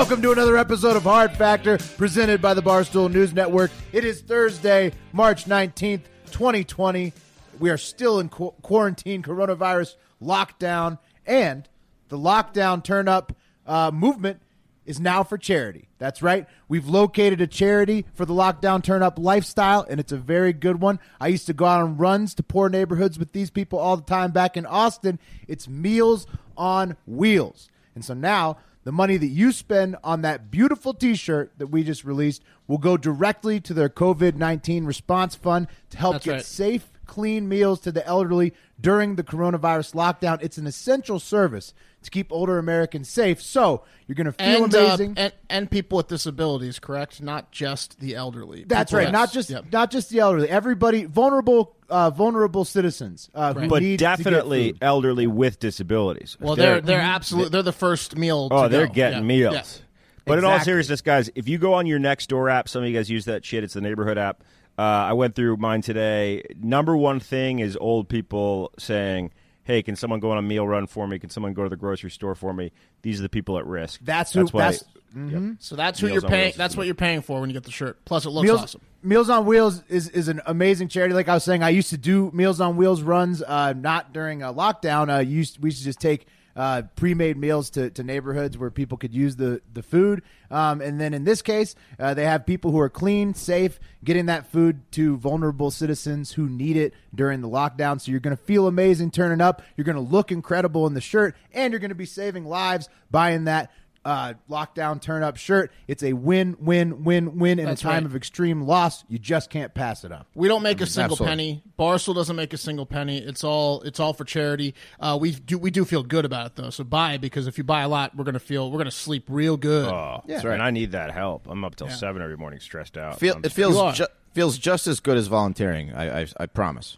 [0.00, 3.70] Welcome to another episode of Hard Factor presented by the Barstool News Network.
[3.92, 7.12] It is Thursday, March 19th, 2020.
[7.58, 11.68] We are still in qu- quarantine, coronavirus lockdown, and
[12.08, 14.40] the lockdown turn up uh, movement
[14.86, 15.90] is now for charity.
[15.98, 16.46] That's right.
[16.66, 20.80] We've located a charity for the lockdown turn up lifestyle, and it's a very good
[20.80, 20.98] one.
[21.20, 24.02] I used to go out on runs to poor neighborhoods with these people all the
[24.02, 25.18] time back in Austin.
[25.46, 26.26] It's Meals
[26.56, 27.68] on Wheels.
[27.94, 31.82] And so now the money that you spend on that beautiful t shirt that we
[31.82, 36.32] just released will go directly to their COVID 19 response fund to help That's get
[36.32, 36.44] right.
[36.44, 40.38] safe, clean meals to the elderly during the coronavirus lockdown.
[40.42, 43.42] It's an essential service to keep older Americans safe.
[43.42, 45.14] So you're going to feel and, uh, amazing.
[45.18, 47.20] and and people with disabilities, correct?
[47.20, 48.64] Not just the elderly.
[48.66, 49.12] That's People- right.
[49.12, 49.66] Not just Yep.
[49.72, 50.48] not just the elderly.
[50.48, 54.78] Everybody, vulnerable, uh, vulnerable citizens uh, who but need to get definitely food.
[54.82, 56.36] elderly with disabilities.
[56.40, 58.48] Well, they're they're absolutely they're the first meal.
[58.50, 58.92] oh, to they're go.
[58.92, 59.24] getting Yeah.
[59.24, 59.54] meals.
[59.54, 59.84] Yeah.
[60.26, 60.70] But in all Exactly.
[60.72, 63.24] seriousness, guys, if you go on your next door app, some of you guys use
[63.24, 63.64] that shit.
[63.64, 64.42] It's the neighborhood app.
[64.78, 66.42] Uh, I went through mine today.
[66.62, 69.30] Number one thing is old people saying,
[69.70, 71.18] "Hey, can someone go on a meal run for me?
[71.18, 72.72] Can someone go to the grocery store for me?"
[73.02, 74.00] These are the people at risk.
[74.02, 74.60] That's who- why.
[74.72, 75.42] that's- Yep.
[75.58, 76.44] So that's who Meals you're paying.
[76.44, 76.54] Wheels.
[76.56, 78.04] That's what you're paying for when you get the shirt.
[78.04, 78.80] Plus, it looks Meals, awesome.
[79.02, 81.14] Meals on Wheels is, is an amazing charity.
[81.14, 84.42] Like I was saying, I used to do Meals on Wheels runs, uh, not during
[84.44, 85.12] a lockdown.
[85.12, 88.98] Uh, used we used to just take uh, pre-made meals to, to neighborhoods where people
[88.98, 90.22] could use the the food.
[90.50, 94.26] Um, and then in this case, uh, they have people who are clean, safe, getting
[94.26, 98.00] that food to vulnerable citizens who need it during the lockdown.
[98.00, 99.62] So you're going to feel amazing turning up.
[99.76, 102.88] You're going to look incredible in the shirt, and you're going to be saving lives
[103.10, 103.70] buying that
[104.04, 105.70] uh, lockdown turn up shirt.
[105.88, 108.06] It's a win, win, win, win in That's a time right.
[108.06, 109.04] of extreme loss.
[109.08, 110.26] You just can't pass it up.
[110.34, 111.30] We don't make a single absolutely.
[111.30, 111.62] penny.
[111.78, 113.18] Barstool doesn't make a single penny.
[113.18, 114.74] It's all it's all for charity.
[114.98, 116.70] Uh, we do we do feel good about it though.
[116.70, 119.24] So buy it because if you buy a lot, we're gonna feel we're gonna sleep
[119.28, 119.88] real good.
[119.88, 120.40] Oh, Yeah.
[120.46, 121.46] and I need that help.
[121.48, 123.18] I'm up till seven every morning, stressed out.
[123.18, 125.92] Feel, it feels ju- feels just as good as volunteering.
[125.92, 126.96] I I, I promise.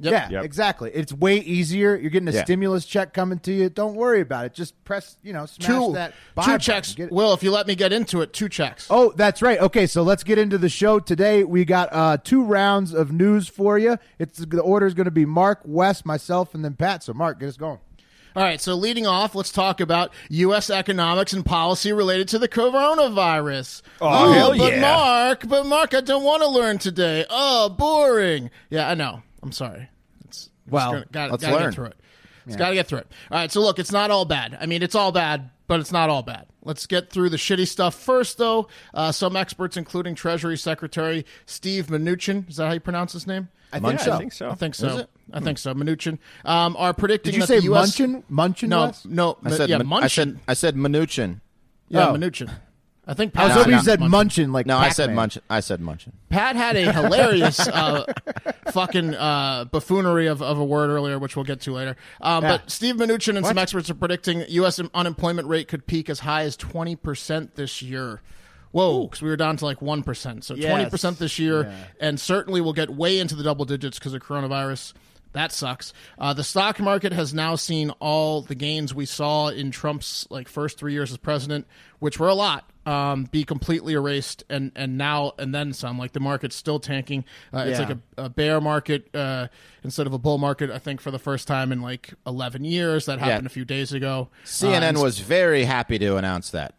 [0.00, 0.12] Yep.
[0.12, 0.44] Yeah, Yep.
[0.44, 0.90] exactly.
[0.94, 1.96] It's way easier.
[1.96, 2.44] You're getting a Yeah.
[2.44, 3.68] stimulus check coming to you.
[3.68, 4.54] Don't worry about it.
[4.54, 6.14] Just press, you know, smash Two that
[6.44, 6.94] two checks.
[7.10, 8.86] Will, if you let me get into it, two checks.
[8.90, 9.58] Oh, that's right.
[9.60, 11.42] Okay, so let's get into the show today.
[11.42, 13.98] We got uh, two rounds of news for you.
[14.20, 17.02] It's the order is going to be Mark, West, myself, and then Pat.
[17.02, 17.78] So, Mark, get us going.
[18.36, 20.70] All right, so leading off, let's talk about U.S.
[20.70, 23.82] economics and policy related to the coronavirus.
[24.00, 24.80] Oh, hell but yeah.
[24.80, 27.24] Mark, but Mark, I don't want to learn today.
[27.28, 28.50] Oh, boring.
[28.70, 29.22] Yeah, I know.
[29.48, 29.88] I'm sorry.
[30.26, 31.62] It's Well, got let's to learn.
[31.64, 31.96] get through it.
[32.46, 33.06] It's got to get through it.
[33.30, 34.56] All right, so look, it's not all bad.
[34.60, 36.46] I mean, it's all bad, but it's not all bad.
[36.62, 38.68] Let's get through the shitty stuff first, though.
[38.94, 43.48] Uh, some experts, including Treasury Secretary Steve Mnuchin, is that how you pronounce his name?
[43.72, 44.12] I think Yeah, so.
[44.12, 44.48] I think so.
[44.50, 44.96] I think Is so.
[44.98, 45.10] it?
[45.32, 45.74] I think so.
[45.74, 47.94] Mnuchin um, are predicting Did you that say the U.S.
[47.98, 48.22] Munchin?
[48.30, 48.68] Munchin?
[48.68, 49.04] No, Wes?
[49.04, 49.38] no.
[49.44, 50.04] I said yeah, Mun- Munchin.
[50.04, 51.40] I said I said Mnuchin.
[51.88, 52.14] yeah, Oh.
[52.14, 52.50] Mnuchin.
[53.10, 54.10] I think I was Pat, hoping you said Munchin.
[54.10, 55.28] Munchin, like No, I said Pac-Man.
[55.30, 55.40] Munchin.
[55.48, 56.12] I said Munchin.
[56.28, 58.04] Pat had a hilarious uh,
[58.70, 61.96] fucking uh, buffoonery of, of a word earlier, which we'll get to later.
[62.20, 62.58] Um, Yeah.
[62.58, 64.78] But Steve Mnuchin and some experts are predicting U.S.
[64.94, 68.20] unemployment rate could peak as high as 20% this year.
[68.70, 70.44] Whoa, because we were down to like 1%.
[70.44, 70.92] So Yes.
[70.92, 71.84] 20% this year, Yeah.
[72.00, 74.92] and certainly we'll get way into the double digits because of coronavirus.
[75.32, 75.92] That sucks.
[76.18, 80.48] Uh, the stock market has now seen all the gains we saw in Trump's like
[80.48, 81.66] first three years as president,
[81.98, 85.98] which were a lot, um, be completely erased, and and now and then some.
[85.98, 87.24] Like the market's still tanking.
[87.52, 89.48] Uh, It's like a, a bear market uh,
[89.84, 90.70] instead of a bull market.
[90.70, 93.04] I think for the first time in like eleven years.
[93.06, 94.30] That happened a few days ago.
[94.46, 96.74] CNN Uh, and- was very happy to announce that.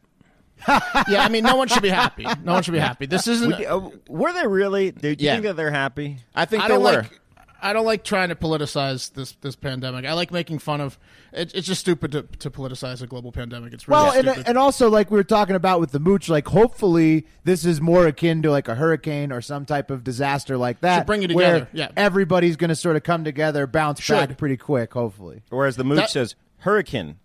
[1.08, 2.24] yeah, I mean, no one should be happy.
[2.44, 3.06] No one should be happy.
[3.06, 3.54] This isn't.
[3.54, 4.92] Uh, were they really?
[4.92, 5.34] Do you Yeah.
[5.34, 6.18] think that they're happy?
[6.36, 6.92] I think I they don't were.
[7.04, 7.20] like.
[7.62, 10.06] I don't like trying to politicize this this pandemic.
[10.06, 10.98] I like making fun of.
[11.32, 13.74] It, it's just stupid to, to politicize a global pandemic.
[13.74, 14.48] It's really Well, and, stupid.
[14.48, 18.08] and also like we were talking about with the mooch, like hopefully this is more
[18.08, 21.00] akin to like a hurricane or some type of disaster like that.
[21.00, 21.90] Should bring you where together, yeah.
[21.96, 24.94] everybody's going to sort of come together, bounce back pretty quick.
[24.94, 27.18] Hopefully, Whereas the mooch That- says, hurricane.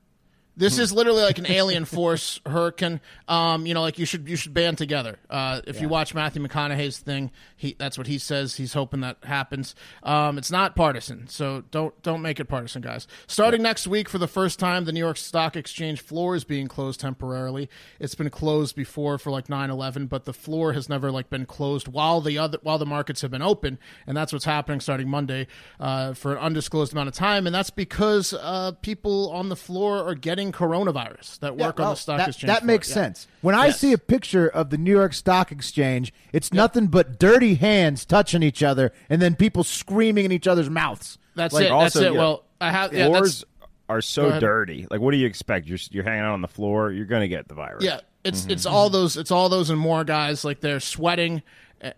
[0.56, 3.00] This is literally like an alien force hurricane.
[3.26, 5.18] Um, you know, like you should you should band together.
[5.28, 8.56] Uh, if you watch Matthew McConaughey's thing, he that's what he says.
[8.56, 9.74] He's hoping that happens.
[10.02, 13.08] Um, it's not partisan, so don't don't make it partisan, guys.
[13.26, 16.68] Starting next week, for the first time, the New York Stock Exchange floor is being
[16.68, 17.68] closed temporarily.
[17.98, 21.88] It's been closed before for like 9-11, but the floor has never like been closed
[21.88, 25.46] while the other while the markets have been open, and that's what's happening starting Monday
[25.80, 30.06] uh, for an undisclosed amount of time, and that's because uh, people on the floor
[30.06, 32.48] are getting coronavirus that work on well, the stock that, exchange.
[32.48, 32.66] That floor.
[32.66, 32.94] makes Yeah.
[32.94, 33.26] sense.
[33.40, 37.54] When I see a picture of the New York Stock Exchange, it's nothing but dirty
[37.56, 41.18] hands touching each other and then people screaming in each other's mouths.
[41.34, 41.70] That's Like, it.
[41.72, 42.12] also, that's it.
[42.14, 42.18] yeah.
[42.18, 44.86] Well, I have yeah, Floors that's, are so dirty.
[44.90, 45.66] Like, what do you expect?
[45.66, 46.90] You're you're hanging out on the floor.
[46.92, 47.84] You're going to get the virus.
[47.84, 48.00] yeah.
[48.24, 48.50] It's Mm-hmm.
[48.52, 51.42] it's all those it's all those and more guys like they're sweating a-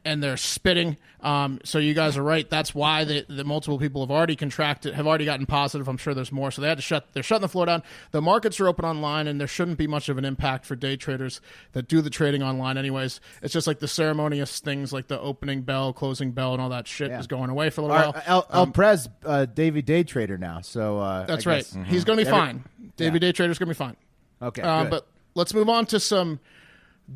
[0.04, 0.96] and they're spitting.
[1.20, 2.48] Um, so you guys are right.
[2.48, 5.88] That's why the, the multiple people have already contracted, have already gotten positive.
[5.88, 6.50] I'm sure there's more.
[6.50, 7.08] So they had to shut.
[7.12, 7.82] They're shutting the floor down.
[8.12, 10.96] The markets are open online, and there shouldn't be much of an impact for day
[10.96, 11.40] traders
[11.72, 12.78] that do the trading online.
[12.78, 16.68] Anyways, it's just like the ceremonious things, like the opening bell, closing bell, and all
[16.70, 17.18] that shit Yeah.
[17.18, 18.22] is going away for a little Our, while.
[18.26, 20.60] El, El Prez, uh, Davy Day Trader now.
[20.60, 21.64] So uh, That's right.
[21.64, 21.84] mm-hmm.
[21.84, 22.64] He's going to be Every- fine.
[22.96, 23.96] David Day Trader's going to be fine.
[24.40, 26.40] Okay, Uh, but let's move on to some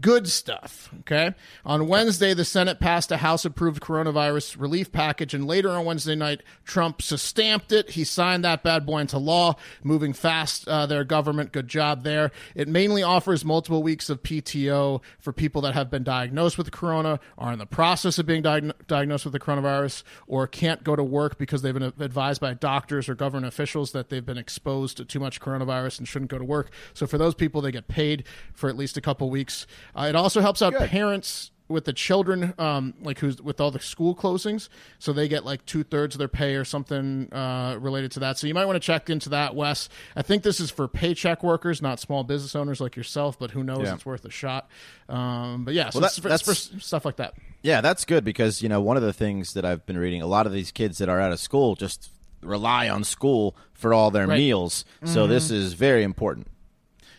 [0.01, 0.91] good stuff.
[1.01, 1.35] Okay.
[1.65, 6.15] On Wednesday, the Senate passed a House approved coronavirus relief package, and later on Wednesday
[6.15, 7.91] night, Trump stamped it.
[7.91, 10.69] He signed that bad boy into law, moving fast.
[10.69, 12.31] Uh, their government, good job there.
[12.55, 17.19] It mainly offers multiple weeks of PTO for people that have been diagnosed with corona,
[17.37, 21.03] are in the process of being diagn- diagnosed with the coronavirus, or can't go to
[21.03, 25.05] work because they've been advised by doctors or government officials that they've been exposed to
[25.05, 26.71] too much coronavirus and shouldn't go to work.
[26.95, 29.67] So for those people, they get paid for at least a couple weeks.
[29.97, 33.79] Uh, it also helps out parents with the children, um, like who's with all the
[33.79, 34.69] school closings,
[34.99, 38.37] so they get like two thirds of their pay or something uh, related to that.
[38.37, 39.89] So you might want to check into that, Wes.
[40.17, 43.39] I think this is for paycheck workers, not small business owners like yourself.
[43.39, 43.83] But who knows?
[43.85, 43.95] Yeah.
[43.95, 44.69] It's worth a shot.
[45.09, 47.35] Um, but yeah, so Well, that- for, for that's- s- stuff like that.
[47.63, 50.27] Yeah, that's good because you know one of the things that I've been reading, a
[50.27, 52.11] lot of these kids that are out of school just
[52.43, 54.39] rely on school for all their Right.
[54.39, 54.85] meals.
[55.05, 56.49] So this is very important.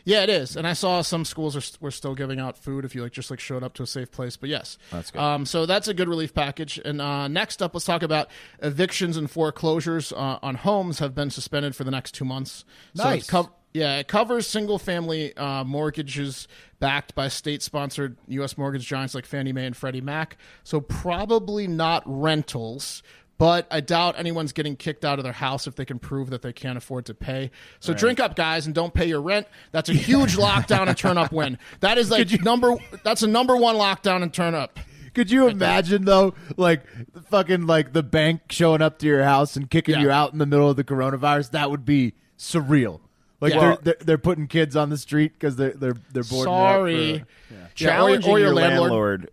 [0.05, 2.85] Yeah, it is, and I saw some schools are st- were still giving out food
[2.85, 4.37] if you like just like showed up to a safe place.
[4.37, 5.21] But yes, That's good.
[5.21, 6.79] Um, so that's a good relief package.
[6.83, 8.29] And uh, next up, let's talk about
[8.61, 12.65] evictions and foreclosures uh, on homes have been suspended for the next two months.
[12.95, 13.31] So Nice.
[13.31, 16.47] it yeah, it covers single family uh, mortgages
[16.79, 18.57] backed by state sponsored U.S.
[18.57, 20.35] mortgage giants like Fannie Mae and Freddie Mac.
[20.63, 23.01] So probably not rentals.
[23.41, 26.43] But I doubt anyone's getting kicked out of their house if they can prove that
[26.43, 27.49] they can't afford to pay.
[27.79, 29.47] So drink up, guys, and don't pay your rent.
[29.71, 31.57] That's a huge lockdown and turn up win.
[31.79, 32.75] That is like number.
[33.03, 34.79] That's a number one lockdown and turn up.
[35.15, 36.83] Could you imagine though, like
[37.31, 40.01] fucking like the bank showing up to your house and kicking Yeah.
[40.01, 41.49] you out in the middle of the coronavirus?
[41.49, 42.99] That would be surreal.
[43.39, 43.59] Like Yeah.
[43.59, 46.45] they're, they're they're putting kids on the street because they're they're they're bored.
[46.45, 47.11] Sorry.
[47.49, 48.81] Yeah, or- Challenging or your your landlord.
[48.91, 49.29] landlord,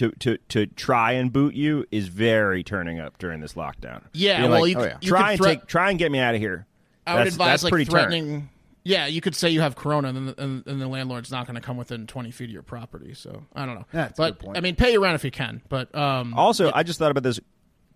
[0.00, 4.02] to, to, to try and boot you is very turning up during this lockdown.
[4.12, 4.98] Yeah, Being well, like, you, oh, c- yeah.
[5.00, 6.66] you try could and threat- take, try and get me out of here.
[7.06, 7.92] I would That's- advise that's like pretty turn.
[7.92, 8.48] threatening.
[8.82, 11.54] Yeah, you could say you have corona, and, the, and, and the landlord's not going
[11.56, 13.12] to come within twenty feet of your property.
[13.12, 13.84] So I don't know.
[13.92, 14.56] That's a good point.
[14.56, 15.60] I mean, pay your rent if you can.
[15.68, 17.38] But um, Also, I just thought about this.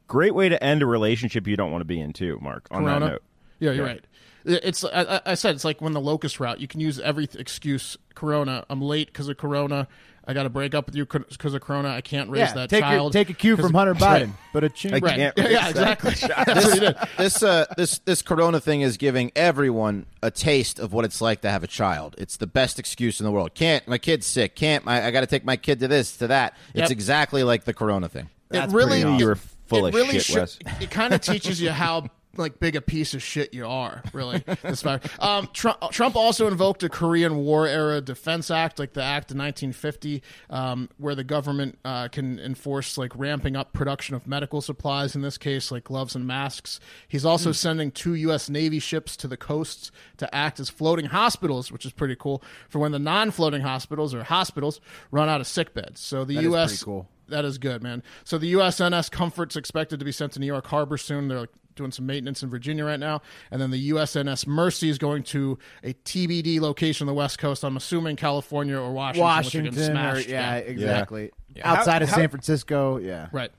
[0.09, 2.69] Great way to end a relationship you don't want to be in, too, Mark.
[2.71, 3.01] On corona.
[3.01, 3.23] that note,
[3.61, 3.93] Yeah, you're Yeah.
[3.93, 4.05] right.
[4.45, 6.61] It's I, I- I said it's like when the locust route.
[6.61, 7.97] You can use every excuse.
[8.15, 8.67] Corona.
[8.69, 9.89] I'm late because of corona.
[10.27, 11.91] I got to break up with you because of corona.
[11.91, 13.15] I can't raise Yeah, that take child.
[13.15, 15.03] your, take a cue from Hunter Biden, but a chink.
[15.03, 15.17] Right.
[15.17, 16.11] can't Yeah, raise yeah, exactly.
[16.45, 16.97] That's what he did.
[17.19, 21.43] this uh, this this corona thing is giving everyone a taste of what it's like
[21.43, 22.15] to have a child.
[22.19, 23.55] It's the best excuse in the world.
[23.55, 24.57] Can't my kid's sick?
[24.57, 26.55] Can't my I got to take my kid to this to that.
[26.75, 26.91] It's Yep.
[26.91, 28.31] exactly like the corona thing.
[28.49, 29.19] That's it really awesome.
[29.19, 30.59] You were full it of really shit, sho- Wes.
[30.81, 34.03] It kind of teaches you how like big a piece of shit you are.
[34.13, 35.09] Really, this fact.
[35.25, 39.39] Um, Trump, Trump also invoked a Korean War era Defense Act, like the Act of
[39.39, 45.15] 1950, um, where the government uh, can enforce like ramping up production of medical supplies.
[45.15, 46.79] In this case, like gloves and masks.
[47.09, 48.51] He's also sending two U.S.
[48.51, 52.79] Navy ships to the coasts to act as floating hospitals, which is pretty cool for
[52.79, 56.01] when the non-floating hospitals or hospitals run out of sick beds.
[56.01, 56.71] So the That is U.S.
[56.71, 57.09] pretty cool.
[57.29, 58.03] That is good, man.
[58.25, 61.29] So the USNS Comfort's expected to be sent to New York Harbor soon.
[61.29, 64.99] They're like, doing some maintenance in Virginia right now, and then the USNS Mercy is
[64.99, 67.65] going to a TBD location on the West Coast.
[67.65, 69.23] I'm assuming California or Washington.
[69.65, 70.57] which are Washington, or, yeah, yeah.
[70.57, 71.31] exactly.
[71.55, 71.71] Yeah.
[71.73, 73.29] Outside How- of how- San Francisco, yeah.
[73.33, 73.51] right.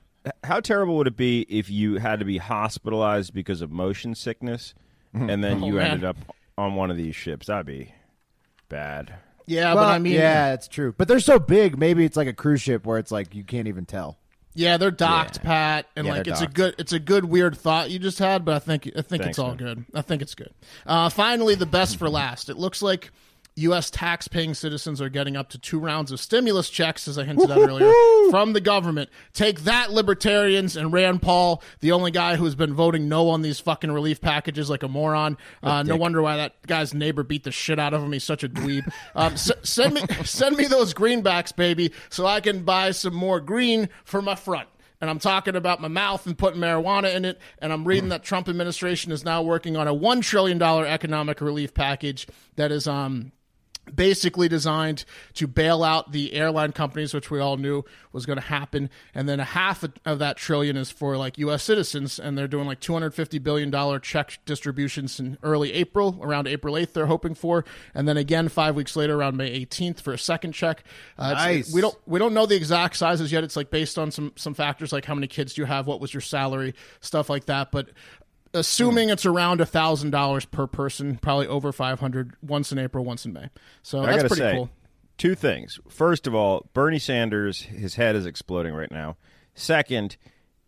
[0.44, 4.74] how terrible would it be if you had to be hospitalized because of motion sickness,
[5.12, 5.30] hmm.
[5.30, 5.92] and then Oh, you man.
[5.92, 6.16] ended up
[6.58, 7.46] on one of these ships?
[7.46, 7.92] That'd be
[8.68, 9.14] bad.
[9.46, 10.92] Yeah, Well, but I mean, yeah, it's true.
[10.98, 11.78] But they're so big.
[11.78, 14.18] Maybe it's like a cruise ship where it's like you can't even tell.
[14.56, 17.90] Yeah, they're docked, Pat, and Yeah, like it's a good it's a good weird thought
[17.90, 19.56] you just had, but I think I think Thanks, it's all man.
[19.58, 19.84] good.
[19.94, 20.52] I think it's good.
[20.86, 22.48] Uh, finally, the best for last.
[22.48, 23.10] It looks like
[23.56, 23.90] U.S.
[23.90, 27.58] tax-paying citizens are getting up to two rounds of stimulus checks, as I hinted at
[27.58, 27.90] earlier,
[28.30, 29.08] from the government.
[29.32, 33.58] Take that, libertarians and Rand Paul, the only guy who's been voting no on these
[33.58, 35.38] fucking relief packages like a moron.
[35.62, 38.12] Uh, no wonder why that guy's neighbor beat the shit out of him.
[38.12, 38.92] He's such a dweeb.
[39.14, 43.40] Um, s- send me send me those greenbacks, baby, so I can buy some more
[43.40, 44.68] green for my front
[45.00, 47.38] and I'm talking about my mouth and putting marijuana in it.
[47.58, 51.40] And I'm reading that Trump administration is now working on a one trillion dollar economic
[51.40, 53.32] relief package that is um
[53.94, 58.44] basically designed to bail out the airline companies, which we all knew was going to
[58.44, 58.90] happen.
[59.14, 61.62] And then a half of that trillion is for like U.S.
[61.62, 66.74] citizens, and they're doing like 250 billion dollar check distributions in early April, around April
[66.74, 66.92] 8th.
[66.94, 67.64] They're hoping for,
[67.94, 70.82] and then again five weeks later, around May 18th, for a second check.
[71.18, 71.72] Uh, it's- Nice.
[71.72, 73.44] We don't we don't know the exact sizes yet.
[73.44, 76.00] It's like based on some some factors like how many kids do you have, what
[76.00, 77.70] was your salary, stuff like that.
[77.70, 77.90] But
[78.56, 83.04] assuming it's around a thousand dollars per person, probably over five hundred once in April,
[83.04, 83.50] once in May.
[83.82, 84.70] So I that's gotta pretty say, cool.
[85.18, 85.78] two things.
[85.88, 89.16] First of all, Bernie Sanders, his head is exploding right now.
[89.54, 90.16] Second,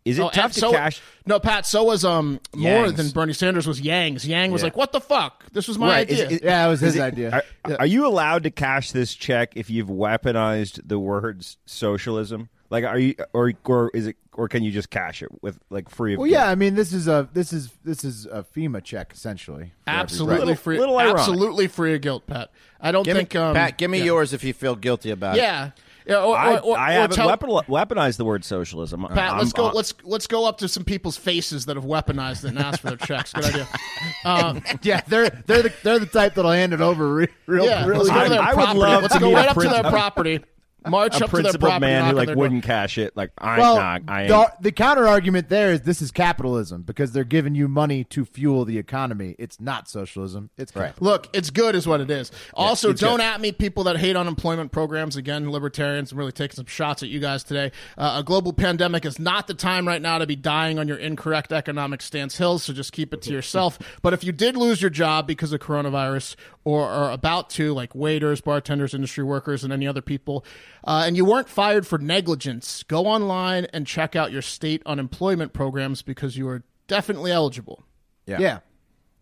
[0.05, 1.01] is it Oh, tough to so, cash?
[1.25, 1.65] No, Pat.
[1.65, 2.93] So was um more Yang's.
[2.95, 4.25] than Bernie Sanders was Yang's.
[4.25, 4.67] Yang was Yeah.
[4.67, 5.45] like, "What the fuck?
[5.51, 7.43] This was my Right, idea." is- Yeah, it was his it- idea.
[7.65, 12.49] Are, are you allowed to cash this check if you've weaponized the words socialism?
[12.71, 15.89] Like, are you, or or is it, or can you just cash it with like
[15.89, 16.13] free?
[16.13, 19.11] Of Well, yeah, I mean, this is a this is this is a FEMA check
[19.13, 19.73] essentially.
[19.85, 20.79] absolutely Little- free.
[20.79, 22.49] little absolutely free of guilt, Pat.
[22.81, 23.35] I don't Give me, think.
[23.35, 24.05] um, Pat, give me yeah.
[24.05, 25.41] yours if you feel guilty about it.
[25.41, 25.71] Yeah.
[26.07, 29.05] Yeah, or, I, or, or, I or haven't tell- weapon, weaponized the word socialism.
[29.09, 29.65] Pat, I'm- let's go.
[29.65, 32.79] I'm- let's let's go up to some people's faces that have weaponized it and ask
[32.79, 33.33] for their checks.
[33.33, 33.67] Good idea.
[34.25, 37.85] Um, Yeah, they're they're the they're the type that'll hand it over re- real yeah,
[37.85, 39.55] really let's go to I- their I would love let's to go meet right up
[39.57, 40.43] to their property.
[40.87, 41.91] March a up to their principled property.
[41.91, 43.15] man who like wouldn't cash it.
[43.15, 44.01] Like I, Well, not.
[44.07, 44.29] I ain't.
[44.29, 48.25] the, the counter argument there is this is capitalism because they're giving you money to
[48.25, 49.35] fuel the economy.
[49.37, 50.49] It's not socialism.
[50.57, 50.93] It's Right.
[51.01, 52.31] Look, it's good, is what it is.
[52.53, 53.25] Also, it's don't good.
[53.25, 55.15] at me, people that hate unemployment programs.
[55.17, 57.71] Again, libertarians, I'm really taking some shots at you guys today.
[57.97, 60.97] Uh, a global pandemic is not the time right now to be dying on your
[60.97, 63.77] incorrect economic stance hills, so just keep it to yourself.
[64.01, 67.95] But if you did lose your job because of coronavirus or are about to, like
[67.95, 70.45] waiters, bartenders, industry workers, and any other people,
[70.83, 75.53] uh, and you weren't fired for negligence, go online and check out your state unemployment
[75.53, 77.83] programs because you are definitely eligible.
[78.25, 78.39] Yeah.
[78.39, 78.59] yeah,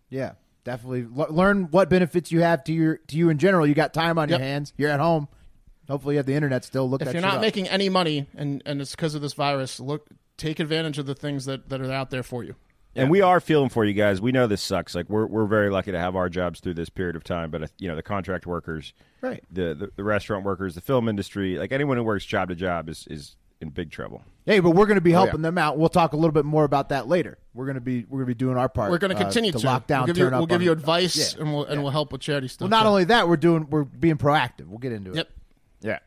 [0.10, 0.32] yeah,
[0.64, 3.66] definitely L- learn what benefits you have to your to you in general.
[3.66, 4.40] You got time on Yep.
[4.40, 4.74] your hands.
[4.78, 5.28] You're at home.
[5.88, 6.90] Hopefully, you have the internet still.
[6.90, 7.42] Look if that you're not up.
[7.42, 11.16] making any money and, and it's because of this virus, look take advantage of the
[11.16, 12.56] things that, that are out there for you.
[12.98, 14.20] And we are feeling for you guys.
[14.22, 14.96] We know this sucks.
[14.96, 17.52] Like we're we're very lucky to have our jobs through this period of time.
[17.52, 19.44] But uh, you know, the contract workers, Right.
[19.52, 22.90] The, the the restaurant workers, the film industry, like anyone who works job to job
[22.90, 24.22] is is in big trouble.
[24.46, 25.78] Hey, but we're going to Oh, be helping them out.
[25.80, 27.38] We'll talk a little bit more about that later.
[27.56, 28.92] We're going to be we're going to be doing our part.
[28.92, 30.02] We're going to uh, continue to, lock down.
[30.02, 31.42] We'll give you, turn up we'll give you advice Yeah.
[31.42, 32.62] and we'll and we'll help with charity stuff.
[32.66, 34.68] Well, not So- only that, we're doing we're being proactive.
[34.68, 35.16] We'll get into it.
[35.18, 35.30] Yep.
[35.82, 36.00] Yeah.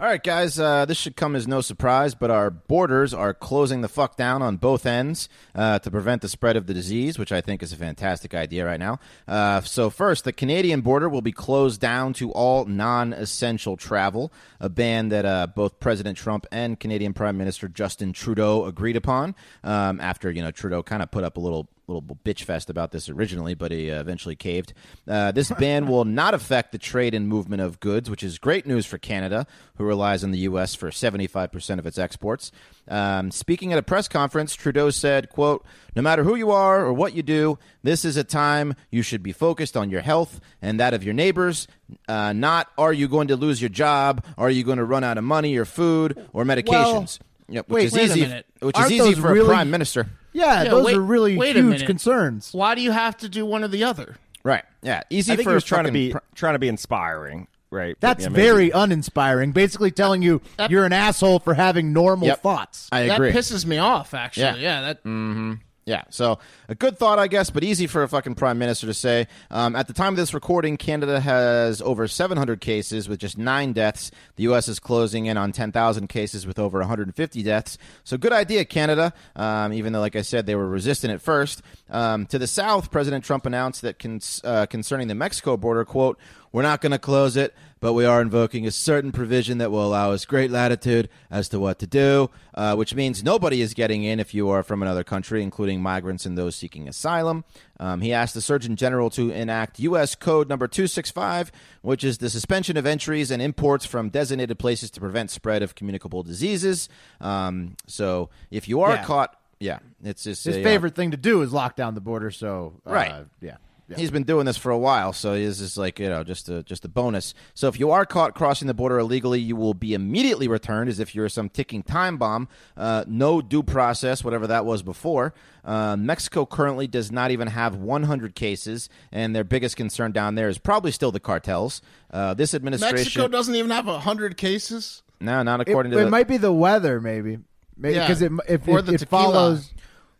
[0.00, 0.58] All right, guys.
[0.58, 4.40] Uh, this should come as no surprise, but our borders are closing the fuck down
[4.40, 7.74] on both ends uh, to prevent the spread of the disease, which I think is
[7.74, 8.98] a fantastic idea right now.
[9.28, 14.70] Uh, so, first, the Canadian border will be closed down to all non-essential travel, a
[14.70, 20.00] ban that uh, both President Trump and Canadian Prime Minister Justin Trudeau agreed upon um,
[20.00, 23.08] after you know Trudeau kind of put up a little little bitch fest about this
[23.08, 24.72] originally, but he uh, eventually caved.
[25.08, 28.66] Uh, this ban will not affect the trade and movement of goods, which is great
[28.66, 30.74] news for Canada, who relies on the U.S.
[30.74, 32.52] for 75% of its exports.
[32.88, 35.64] Um, speaking at a press conference, Trudeau said, quote,
[35.96, 39.22] no matter who you are or what you do, this is a time you should
[39.22, 41.66] be focused on your health and that of your neighbors,
[42.08, 45.18] uh, not are you going to lose your job, are you going to run out
[45.18, 47.18] of money or food or medications.
[47.48, 50.06] Yep, which wait, is wait easy, which Aren't is easy for really- a prime minister.
[50.32, 52.50] Yeah, Yeah, those wait- are really wait a huge concerns.
[52.52, 54.16] Why do you have to do one or the other?
[54.42, 54.64] Right.
[54.82, 55.02] Yeah.
[55.10, 57.96] Easy I think for he was trying to be pr- trying to be inspiring, right?
[58.00, 59.52] That's Yeah, very uninspiring.
[59.52, 62.42] Basically, telling you That- you're an asshole for having normal Yep.
[62.42, 62.88] thoughts.
[62.92, 63.32] I agree.
[63.32, 64.14] That pisses me off.
[64.14, 64.54] Actually, Yeah.
[64.56, 64.80] yeah.
[64.82, 65.54] that mm-hmm.
[65.90, 68.94] Yeah, so a good thought, I guess, but easy for a fucking prime minister to
[68.94, 69.26] say.
[69.50, 73.72] Um, at the time of this recording, Canada has over 700 cases with just nine
[73.72, 74.12] deaths.
[74.36, 74.68] The U.S.
[74.68, 77.76] is closing in on 10,000 cases with over 150 deaths.
[78.04, 79.12] So good idea, Canada.
[79.34, 81.60] Um, even though, like I said, they were resistant at first.
[81.90, 83.96] Um, to the south, President Trump announced that
[84.44, 86.20] uh, concerning the Mexico border, quote,
[86.52, 89.84] we're not going to close it, but we are invoking a certain provision that will
[89.84, 94.04] allow us great latitude as to what to do, uh, which means nobody is getting
[94.04, 97.44] in if you are from another country, including migrants and those seeking asylum.
[97.78, 100.14] Um, he asked the Surgeon General to enact U.S.
[100.14, 105.00] Code number 265, which is the suspension of entries and imports from designated places to
[105.00, 106.88] prevent spread of communicable diseases.
[107.20, 109.04] Um, so if you are Yeah.
[109.04, 112.00] caught, yeah, it's just His a, uh, favorite thing to do is lock down the
[112.02, 112.30] border.
[112.30, 113.24] So uh, Right.
[113.40, 113.56] yeah.
[113.90, 113.96] Yeah.
[113.96, 116.62] He's been doing this for a while, so this is like you know just a
[116.62, 117.34] just a bonus.
[117.54, 121.00] So if you are caught crossing the border illegally, you will be immediately returned as
[121.00, 122.48] if you're some ticking time bomb.
[122.76, 125.34] Uh, no due process, whatever that was before.
[125.64, 130.48] Uh, Mexico currently does not even have 100 cases, and their biggest concern down there
[130.48, 131.82] is probably still the cartels.
[132.12, 135.02] Uh, this administration, Mexico doesn't even have hundred cases.
[135.20, 137.38] no, not according it to the, it might be the weather, maybe,
[137.76, 138.06] maybe Yeah.
[138.06, 139.72] because it if, Or if the it follows.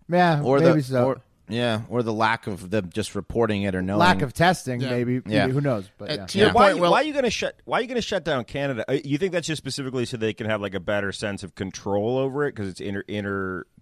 [0.09, 1.05] Yeah, or maybe the so.
[1.05, 4.81] or, yeah, or the lack of them just reporting it or knowing Lack of testing,
[4.81, 4.91] Yeah.
[4.91, 5.15] maybe.
[5.27, 5.43] Yeah.
[5.47, 5.91] Maybe, who knows?
[5.99, 6.27] But Uh, yeah.
[6.27, 6.53] to your Yeah.
[6.53, 7.57] Why, point, Will, why are you going to shut?
[7.65, 8.85] Why are you going to shut down Canada?
[8.89, 11.55] Uh, You think that's just specifically so they can have like a better sense of
[11.55, 13.03] control over it because it's inter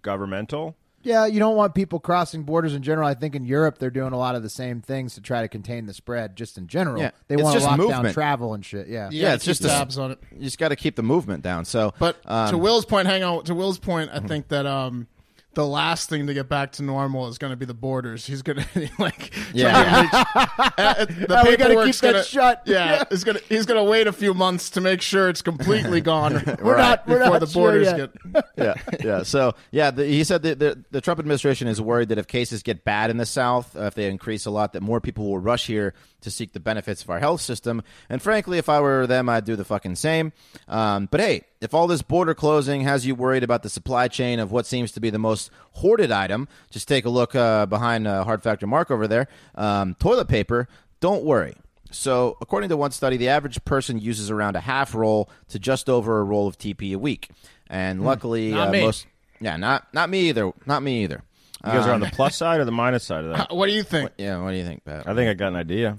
[0.03, 0.75] intergovernmental?
[1.01, 3.07] Yeah, you don't want people crossing borders in general.
[3.07, 5.47] I think in Europe they're doing a lot of the same things to try to
[5.47, 6.35] contain the spread.
[6.35, 8.13] Just in general, Yeah, they it's want to just lock down movement.
[8.13, 8.89] travel and shit.
[8.89, 10.19] Yeah, Yeah, it's keep just a- tabs on it.
[10.35, 11.63] You just got to keep the movement down.
[11.63, 13.45] So, But um, to Will's point, hang on.
[13.45, 15.07] To Will's point, I think that um,
[15.55, 18.25] the last thing to get back to normal is going to be the borders.
[18.25, 19.71] He's going to like Yeah.
[19.71, 22.61] try to reach- uh, the Oh, we gotta paperwork's keep that gonna- shut.
[22.67, 26.33] Yeah, he's gonna he's gonna wait a few months to make sure it's completely gone.
[26.61, 28.11] We're not- we're before not the sure borders yet.
[28.33, 28.45] get.
[28.57, 29.23] yeah, yeah.
[29.23, 32.61] So, yeah, the, he said that the, the Trump administration is worried that if cases
[32.63, 35.39] get bad in the South, uh, if they increase a lot, that more people will
[35.39, 37.81] rush here to seek the benefits of our health system.
[38.09, 40.33] And frankly, if I were them, I'd do the fucking same.
[40.67, 44.39] Um, but hey, if all this border closing has you worried about the supply chain
[44.39, 48.07] of what seems to be the most hoarded item, just take a look uh, behind
[48.07, 49.27] uh, Hard Factor Mark over there.
[49.55, 50.67] Um, toilet paper.
[50.99, 51.55] Don't worry.
[51.91, 55.89] So, according to one study, the average person uses around a half roll to just
[55.89, 57.29] over a roll of TP a week,
[57.67, 59.07] and luckily, Not uh, most
[59.41, 60.51] yeah, not not me either.
[60.65, 61.23] Not me either.
[61.65, 63.51] You guys are on the plus side or the minus side of that?
[63.55, 64.11] What do you think?
[64.17, 64.41] yeah.
[64.41, 65.07] What do you think, Pat?
[65.07, 65.97] I think I got an idea.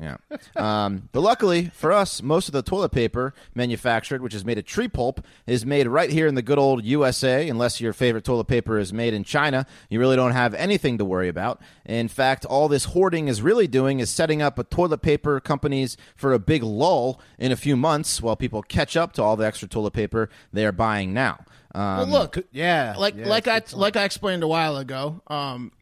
[0.00, 0.16] Yeah.
[0.56, 4.64] Um, but luckily for us, most of the toilet paper manufactured, which is made of
[4.64, 7.48] tree pulp, is made right here in the good old USA.
[7.48, 11.04] Unless your favorite toilet paper is made in China, you really don't have anything to
[11.04, 11.60] worry about.
[11.86, 15.96] In fact, all this hoarding is really doing is setting up a toilet paper companies
[16.16, 19.46] for a big lull in a few months while people catch up to all the
[19.46, 21.44] extra toilet paper they are buying now.
[21.74, 22.94] Um, Well, look, yeah.
[22.96, 25.20] like yeah, like I it's- like I explained a while ago.
[25.26, 25.72] Um,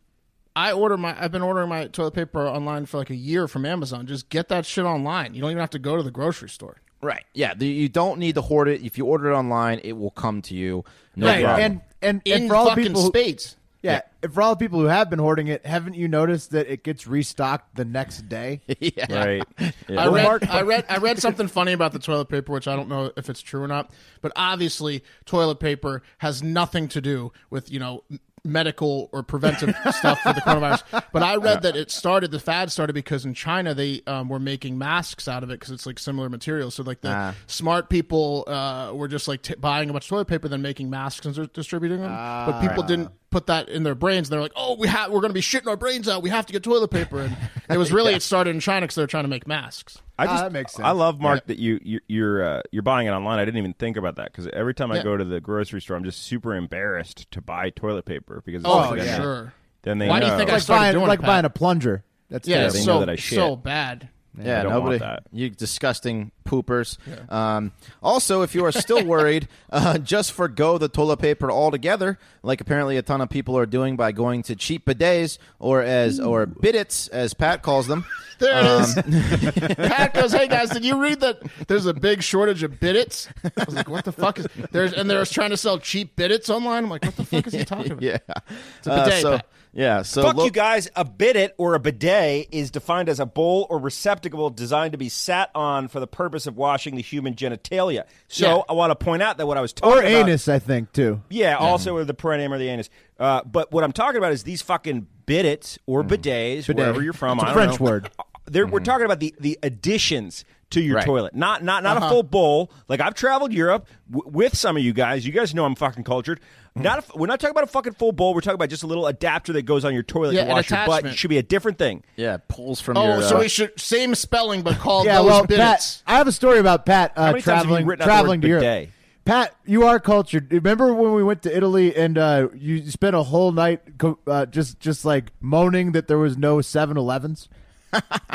[0.55, 3.65] I order my I've been ordering my toilet paper online for like a year from
[3.65, 4.07] Amazon.
[4.07, 5.35] Just get that shit online.
[5.35, 6.77] You don't even have to go to the grocery store.
[7.01, 7.25] Right.
[7.35, 7.55] Yeah.
[7.55, 8.83] The, you don't need to hoard it.
[8.83, 10.85] If you order it online, it will come to you.
[11.17, 11.65] No right, problem.
[11.65, 13.57] and and, In for all fucking people, who, spades.
[13.83, 16.69] Yeah, and for all the people who have been hoarding it, haven't you noticed that
[16.71, 18.61] it gets restocked the next day?
[18.81, 19.13] yeah.
[19.13, 19.43] Right.
[19.59, 20.09] I Yeah.
[20.09, 23.11] read, I read, I read something funny about the toilet paper, which I don't know
[23.17, 23.91] if it's true or not.
[24.21, 28.05] But obviously, toilet paper has nothing to do with you know
[28.45, 31.05] medical or preventive stuff for the coronavirus.
[31.13, 34.41] But I read that it started, the fad started because in China they um, were
[34.41, 36.75] making masks out of it because it's like similar materials.
[36.75, 37.35] So like the Ah.
[37.47, 40.91] smart people uh, were just like t- buying a bunch of toilet paper, then making
[40.91, 42.11] masks and distributing them.
[42.11, 44.29] but people didn't put that in their brains.
[44.29, 46.23] And they're like, oh, we have, we're going to be shitting our brains out.
[46.23, 47.21] We have to get toilet paper.
[47.23, 47.37] And
[47.69, 49.99] it was really it started in China because they're trying to make masks.
[50.19, 50.85] I Ah, just, that makes sense.
[50.87, 53.41] I love Mark that you you- you're uh, you're buying it online.
[53.41, 55.03] I didn't even think about that because every time I Yeah.
[55.03, 58.95] go to the grocery store, I'm just super embarrassed to buy toilet paper because Oh,
[58.95, 59.17] then, yeah.
[59.17, 59.53] sure.
[59.83, 60.39] Then they Why do you know.
[60.39, 62.05] think I like started buying doing like it, buying a plunger.
[62.31, 63.37] That's Yeah, Yeah, they so know that I shit.
[63.37, 64.09] so bad.
[64.41, 65.05] Yeah, nobody.
[65.31, 66.97] You disgusting poopers.
[67.31, 72.61] Um, also, if you are still worried, uh, just forgo the toilet paper altogether, like
[72.61, 76.47] apparently a ton of people are doing by going to cheap bidets or as or
[76.47, 78.05] bidets as Pat calls them.
[78.39, 78.97] There it is.
[78.99, 81.41] Um, Pat goes, "Hey guys, did you read that?
[81.69, 85.09] There's a big shortage of bidets." I was like, "What the fuck is?" There's and
[85.09, 86.83] they're trying to sell cheap bidets online.
[86.83, 88.43] I'm like, "What the fuck is he talking about?" yeah, a
[88.85, 89.47] bidet, so Pat.
[89.73, 90.89] Yeah, so Fuck look, you guys.
[90.97, 95.09] A bidet or a bidet is defined as a bowl or receptacle designed to be
[95.09, 98.05] sat on for the purpose of washing the human genitalia.
[98.29, 98.63] So Yeah.
[98.69, 100.93] I want to point out that what I was talking or about, anus, I think
[100.93, 101.23] too.
[101.31, 102.91] Yeah, also with the perineum or the anus.
[103.19, 106.77] Uh, but what I'm talking about is these fucking bidets or bidets, Bidet.
[106.77, 107.39] wherever you're from.
[107.39, 107.85] It's a I don't French know.
[107.85, 108.11] word.
[108.47, 111.05] They're, We're talking about the, the additions to your Right.
[111.07, 112.71] toilet, not not not a full bowl.
[112.89, 115.25] Like I've traveled Europe w- with some of you guys.
[115.27, 116.41] You guys know I'm fucking cultured.
[116.75, 118.35] Not a f we're not talking about a fucking full bowl.
[118.35, 120.71] We're talking about just a little adapter that goes on your toilet Yeah, to wash
[120.71, 121.05] your butt.
[121.07, 122.03] It should be a different thing.
[122.17, 123.23] yeah, pulls from Oh, your.
[123.23, 125.57] so uh, we should same spelling but called Yeah, those well, bidets.
[125.59, 128.05] Pat, I have a story about Pat uh, many times have you traveling out the
[128.05, 128.63] traveling word to Europe.
[128.63, 128.89] bidet?
[129.25, 130.51] Pat, you are cultured.
[130.53, 134.47] Remember when we went to Italy and uh, you spent a whole night co- uh,
[134.47, 137.49] just just like moaning that there was no 7-Elevens?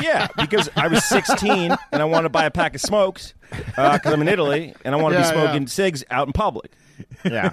[0.00, 3.34] Yeah, because I was 16 and I wanted to buy a pack of smokes
[3.76, 5.68] uh, because I'm in Italy and I want to Yeah, be smoking yeah.
[5.68, 6.70] cigs out in public.
[7.24, 7.50] Yeah.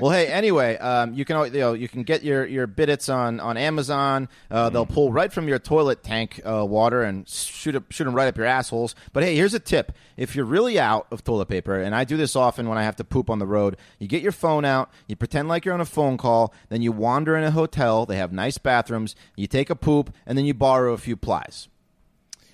[0.00, 3.40] well, hey, anyway, um, you can you, know, you can get your your bidets on
[3.40, 4.28] on Amazon.
[4.50, 8.14] Uh, they'll pull right from your toilet tank uh, water and shoot up, shoot them
[8.14, 8.94] right up your assholes.
[9.12, 12.16] But hey, here's a tip: if you're really out of toilet paper, and I do
[12.16, 14.90] this often when I have to poop on the road, you get your phone out,
[15.06, 18.06] you pretend like you're on a phone call, then you wander in a hotel.
[18.06, 19.16] They have nice bathrooms.
[19.36, 21.68] You take a poop, and then you borrow a few plies.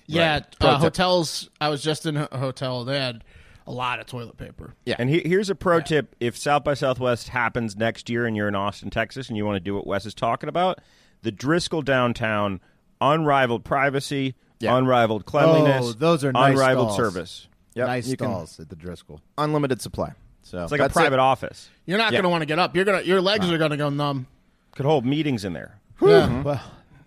[0.07, 1.49] Yeah, Pro uh, hotels.
[1.59, 2.83] I was just in a hotel.
[2.83, 3.23] They had
[3.67, 4.73] a lot of toilet paper.
[4.85, 4.95] Yeah.
[4.99, 8.47] And he, here's a pro tip: if South by Southwest happens next year and you're
[8.47, 10.79] in Austin, Texas, and you want to do what Wes is talking about,
[11.21, 12.59] the Driscoll downtown,
[12.99, 14.75] unrivaled privacy, Yeah.
[14.77, 17.13] unrivaled cleanliness, Oh, those are nice unrivaled stalls.
[17.13, 17.47] service.
[17.75, 19.21] Yep, nice you can- stalls at the Driscoll.
[19.37, 20.13] Unlimited supply.
[20.43, 21.19] So It's like a private it.
[21.19, 21.69] office.
[21.85, 22.17] You're not Yeah.
[22.17, 22.75] going to want to get up.
[22.75, 23.01] You're gonna.
[23.03, 24.27] Your legs are going to go numb.
[24.75, 25.79] Could hold meetings in there.
[26.01, 26.41] Yeah.
[26.41, 26.61] Well,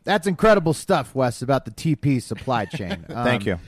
[0.05, 3.05] that's incredible stuff, Wes, about the TP supply chain.
[3.09, 3.59] Thank Um, you.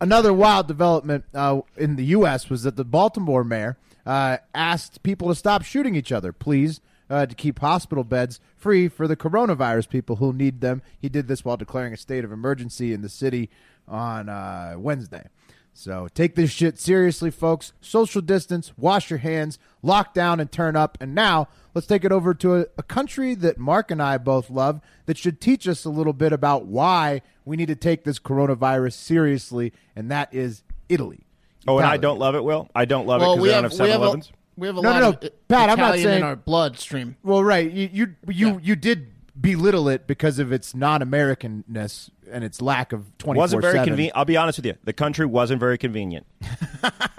[0.00, 2.48] Another wild development uh, in the U.S.
[2.48, 7.26] was that the Baltimore mayor uh, asked people to stop shooting each other, please, uh,
[7.26, 10.82] to keep hospital beds free for the coronavirus people who need them.
[11.00, 13.50] He did this while declaring a state of emergency in the city
[13.86, 15.28] on uh, Wednesday.
[15.76, 17.72] So take this shit seriously, folks.
[17.80, 20.96] Social distance, wash your hands, lock down, and turn up.
[21.00, 24.50] And now let's take it over to a, a country that Mark and I both
[24.50, 28.18] love that should teach us a little bit about why we need to take this
[28.20, 31.26] coronavirus seriously, and that is Italy.
[31.66, 32.68] Oh, and I don't love it, Will.
[32.74, 34.32] I don't love it because we I don't have have we have a 7-Elevens.
[34.56, 35.28] we have a No, lot no, of no.
[35.48, 37.16] Pat, I'm not Italian in saying- our bloodstream.
[37.24, 37.68] Well, right.
[37.70, 39.08] You you you, you did
[39.40, 43.38] belittle it because of its non-Americanness and its lack of twenty.
[43.38, 44.16] Wasn't very convenient.
[44.16, 44.74] I'll be honest with you.
[44.84, 46.26] The country wasn't very convenient.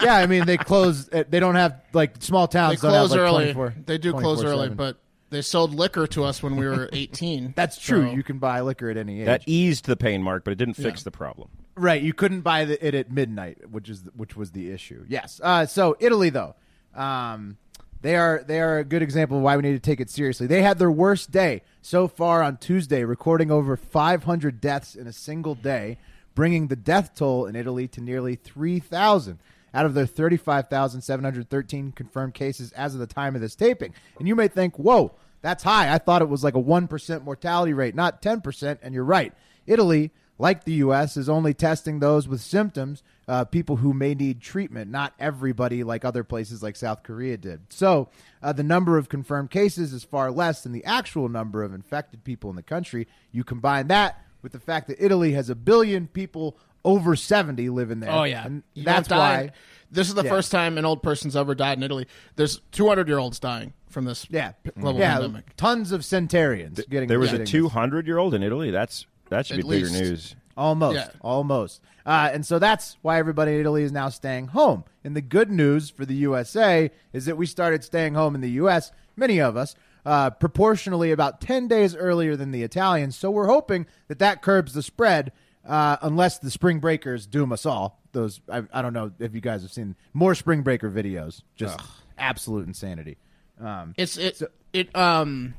[0.01, 1.09] Yeah, I mean they close.
[1.11, 2.81] uh, They don't have like small They towns.
[2.81, 3.53] don't have, like, early.
[3.53, 4.75] 24 They do close early, 24/7.
[4.77, 4.97] but
[5.31, 7.53] they sold liquor to us when we were 18.
[7.55, 8.09] that's true.
[8.09, 9.25] So- You can buy liquor at any age.
[9.25, 11.05] That eased the pain, Mark, but it didn't fix Yeah.
[11.05, 11.49] the problem.
[11.75, 15.05] Right, you couldn't buy the, it at midnight, which is which was the issue.
[15.09, 15.41] Yes.
[15.43, 16.53] Uh, so Italy, though,
[16.93, 17.57] um,
[18.05, 20.45] they are they are a good example of why we need to take it seriously.
[20.45, 25.13] They had their worst day so far on Tuesday, recording over 500 deaths in a
[25.13, 25.97] single day,
[26.35, 29.39] bringing the death toll in Italy to nearly 3,000
[29.73, 33.93] out of their 35,713 confirmed cases as of the time of this taping.
[34.19, 37.23] And you may think, "Whoa, that's high." I thought it was like a one percent
[37.23, 38.79] mortality rate, not 10 percent.
[38.83, 39.33] And you're right.
[39.65, 44.41] Italy like the U.S., is only testing those with symptoms, uh, people who may need
[44.41, 47.61] treatment, not everybody like other places like South Korea did.
[47.73, 48.09] So
[48.43, 52.23] uh, the number of confirmed cases is far less than the actual number of infected
[52.23, 53.07] people in the country.
[53.31, 57.99] You combine that with the fact that Italy has a billion people over 70 living
[57.99, 58.11] there.
[58.11, 59.51] Oh yeah, And You that's why.
[59.91, 60.29] This is the Yeah.
[60.29, 62.05] first time an old person's ever died in Italy.
[62.35, 65.55] There's 200 year olds dying from this Yeah, global yeah, pandemic.
[65.55, 67.07] tons of centurions getting.
[67.07, 67.51] There was a getting this.
[67.51, 68.69] 200 year old in Italy.
[68.69, 70.35] That's that should At be bigger news.
[70.57, 71.09] Almost, Yeah.
[71.21, 71.81] almost.
[72.05, 74.83] Uh, and so that's why everybody in Italy is now staying home.
[75.03, 78.51] And the good news for the USA is that we started staying home in the
[78.51, 83.15] U.S., many of us, uh, proportionally about 10 days earlier than the Italians.
[83.17, 85.31] So we're hoping that that curbs the spread,
[85.67, 87.99] uh, unless the spring breakers doom us all.
[88.11, 91.41] Those, I, I don't know if you guys have seen more spring breaker videos.
[91.55, 91.79] Just
[92.17, 93.17] absolute insanity.
[93.59, 94.41] Um, It's it
[94.73, 95.53] it um.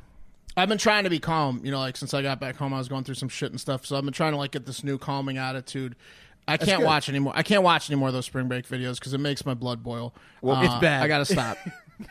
[0.56, 2.78] I've been trying to be calm, you know, like since I got back home, I
[2.78, 3.84] was going through some shit and stuff.
[3.84, 5.96] So I've been trying to like get this new calming attitude.
[6.48, 6.86] I can't good.
[6.86, 7.32] watch anymore.
[7.36, 9.82] I can't watch any more of those spring break videos because it makes my blood
[9.82, 10.14] boil.
[10.40, 11.02] Well, it's uh, bad.
[11.02, 11.58] I gotta stop.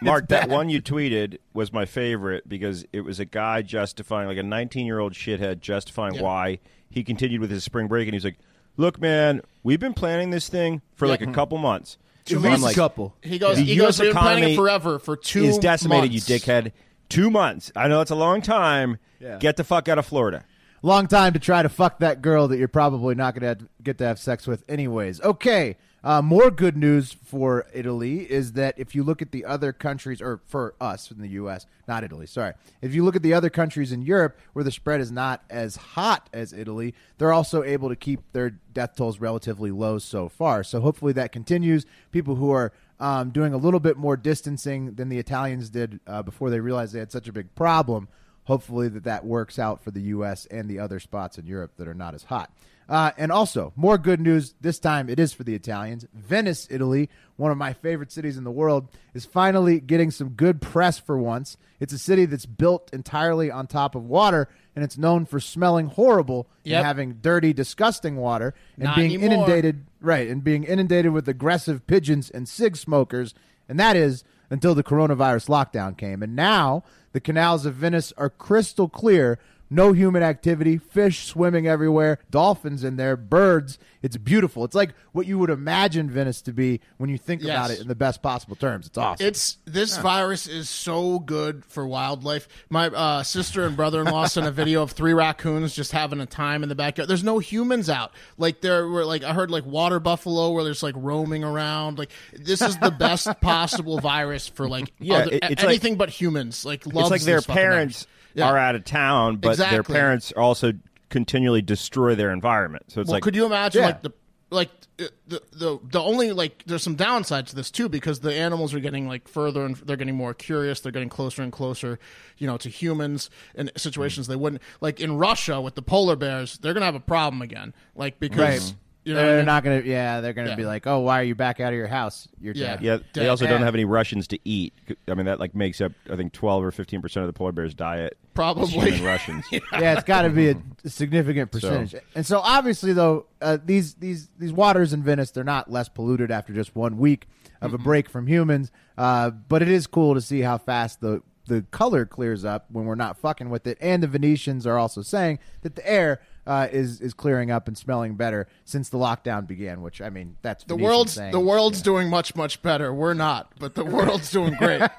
[0.02, 4.38] Mark, that one you tweeted was my favorite because it was a guy justifying, like
[4.38, 6.24] a 19 year old shithead justifying Yeah.
[6.24, 8.08] why he continued with his spring break.
[8.08, 8.38] And he's like,
[8.78, 11.34] Look, man, we've been planning this thing for like a mm-hmm.
[11.34, 11.98] couple months.
[12.28, 13.16] at I'm least like, a couple.
[13.22, 13.58] He goes.
[13.58, 14.00] The he US goes.
[14.00, 15.46] We've been planning it forever for two.
[15.46, 16.30] is decimated, months.
[16.30, 16.72] you dickhead.
[17.10, 17.72] Two months.
[17.76, 18.98] I know it's a long time.
[19.20, 19.38] Yeah.
[19.38, 20.44] Get the fuck out of Florida.
[20.82, 23.98] long time to try to fuck that girl that you're probably not going to get
[24.00, 25.20] to have sex with anyways.
[25.22, 29.74] Okay, uh, more good news for Italy is that if you look at the other
[29.74, 32.54] countries, or for us in the U.S., not Italy, sorry.
[32.84, 35.76] If you look at the other countries in Europe where the spread is not as
[35.76, 40.64] hot as Italy, they're also able to keep their death tolls relatively low so far.
[40.64, 41.88] So hopefully that continues.
[42.12, 46.22] People who are um, doing a little bit more distancing than the Italians did uh,
[46.22, 48.08] before they realized they had such a big problem
[48.46, 50.46] hopefully that that works out for the U.S.
[50.48, 52.52] and the other spots in Europe that are not as hot.
[52.88, 54.54] Uh, and also, more good news.
[54.62, 56.06] This time it is for the Italians.
[56.14, 60.62] Venice, Italy, one of my favorite cities in the world, is finally getting some good
[60.62, 61.58] press for once.
[61.80, 65.88] It's a city that's built entirely on top of water, and it's known for smelling
[65.88, 66.78] horrible Yep.
[66.78, 69.34] and having dirty, disgusting water and Not being anymore.
[69.46, 73.34] inundated right and being inundated with aggressive pigeons and cig smokers
[73.68, 78.30] and that is until the coronavirus lockdown came and now the canals of venice are
[78.30, 79.40] crystal clear
[79.76, 83.78] no human activity, fish swimming everywhere, dolphins in there, birds.
[84.02, 84.64] It's beautiful.
[84.64, 87.88] It's like what you would imagine Venice to be when you think about it in
[87.88, 88.86] the best possible terms.
[88.88, 89.26] It's awesome.
[89.26, 92.48] It's this virus is so good for wildlife.
[92.70, 96.20] My uh, sister and brother in law sent a video of three raccoons just having
[96.22, 97.10] a time in the backyard.
[97.10, 98.12] There's no humans out.
[98.38, 101.98] Like there were like I heard like water buffalo where there's like roaming around.
[101.98, 105.96] Like this is the best possible virus for like Yeah, other, it- it's like- anything
[105.98, 106.64] but humans.
[106.64, 108.08] Like loves it's like their parents virus.
[108.36, 108.50] Yeah.
[108.50, 110.74] are out of town, but their parents also
[111.10, 112.84] continually destroy their environment.
[112.90, 113.88] So it's Well, like could you imagine Yeah.
[113.88, 114.12] like the
[114.52, 114.70] like
[115.00, 118.74] uh, the the the only like there's some downside to this too because the animals
[118.74, 120.80] are getting like further and they're getting more curious.
[120.80, 122.00] They're getting closer and closer,
[122.38, 126.58] you know, to humans in situations they wouldn't like in Russia with the polar bears.
[126.60, 128.40] They're gonna have a problem again, like because
[128.72, 128.76] Right.
[129.06, 129.46] You know they're mean?
[129.46, 129.82] not gonna.
[129.86, 130.56] Yeah, they're gonna Yeah.
[130.56, 132.28] be like, "Oh, why are you back out of your house?
[132.42, 132.76] You're Yeah.
[132.76, 133.30] dead." Yeah, they Dead.
[133.30, 134.74] also don't have any Russians to eat.
[135.08, 137.52] I mean, that like makes up I think twelve or fifteen percent of the polar
[137.54, 138.18] bear's diet.
[138.34, 139.02] Probably.
[139.02, 139.46] Russians.
[139.52, 140.56] yeah, it's got to be a
[140.90, 141.96] significant percentage.
[142.16, 146.32] And so obviously, though, uh, these these these waters in Venice they're not less polluted
[146.32, 147.28] after just one week
[147.62, 148.72] of a break from humans.
[148.98, 152.86] Uh, but it is cool to see how fast the the color clears up when
[152.86, 153.78] we're not fucking with it.
[153.80, 156.20] And the Venetians are also saying that the air.
[156.48, 159.82] Uh, is is clearing up and smelling better since the lockdown began.
[159.82, 161.32] Which I mean, that's the world's saying.
[161.32, 162.94] the world's doing much much better.
[162.94, 164.82] We're not, but the world's doing great.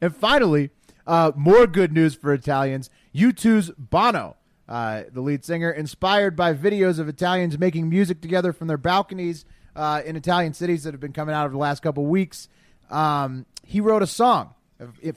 [0.00, 0.70] And finally,
[1.06, 2.90] uh, more good news for Italians.
[3.14, 4.36] U2's Bono,
[4.68, 9.46] uh, the lead singer, inspired by videos of Italians making music together from their balconies
[9.74, 12.48] uh, in Italian cities that have been coming out over the last couple weeks.
[12.90, 14.54] Um, he wrote a song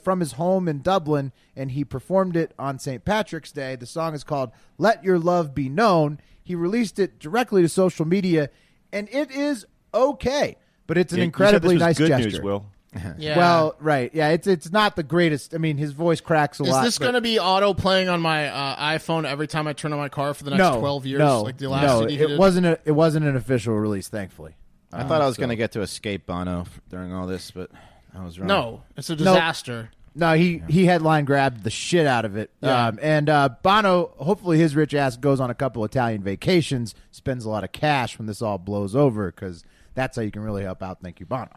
[0.04, 3.04] from his home in Dublin, and he performed it on St.
[3.06, 3.76] Patrick's Day.
[3.76, 8.06] The song is called "Let Your Love Be Known." He released it directly to social
[8.06, 8.50] media,
[8.92, 12.08] and it is okay, but it's an Yeah, you said incredibly this was nice good
[12.10, 12.30] gesture.
[12.30, 12.66] news, Will.
[13.18, 13.38] Yeah.
[13.38, 15.56] Well, right, yeah, it's it's not the greatest.
[15.56, 16.80] I mean, his voice cracks a Is lot.
[16.80, 19.72] Is this but- going to be auto playing on my uh, iPhone every time I
[19.72, 21.20] turn on my car for the next no, twelve years?
[21.20, 22.40] No, like the last no, CD it did?
[22.40, 22.66] wasn't.
[22.66, 24.56] A, it wasn't an official release, thankfully.
[24.92, 27.72] I thought I was going to get to escape Bono during all this, but
[28.14, 28.48] I was wrong.
[28.48, 29.92] No, it's a disaster.
[30.14, 32.52] No, he he headline grabbed the shit out of it.
[32.62, 32.88] Yeah.
[32.88, 37.46] Um, and uh, Bono, hopefully, his rich ass goes on a couple Italian vacations, spends
[37.46, 40.64] a lot of cash when this all blows over, because that's how you can really
[40.64, 41.00] help out.
[41.02, 41.50] Thank you, Bono.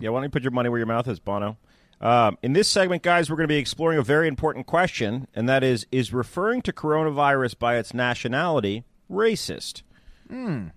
[0.00, 1.56] Yeah, why don't you put your money where your mouth is, Bono?
[2.00, 5.48] Um, in this segment, guys, we're going to be exploring a very important question, and
[5.48, 9.82] that is: Is referring to coronavirus by its nationality racist?
[10.28, 10.68] Hmm.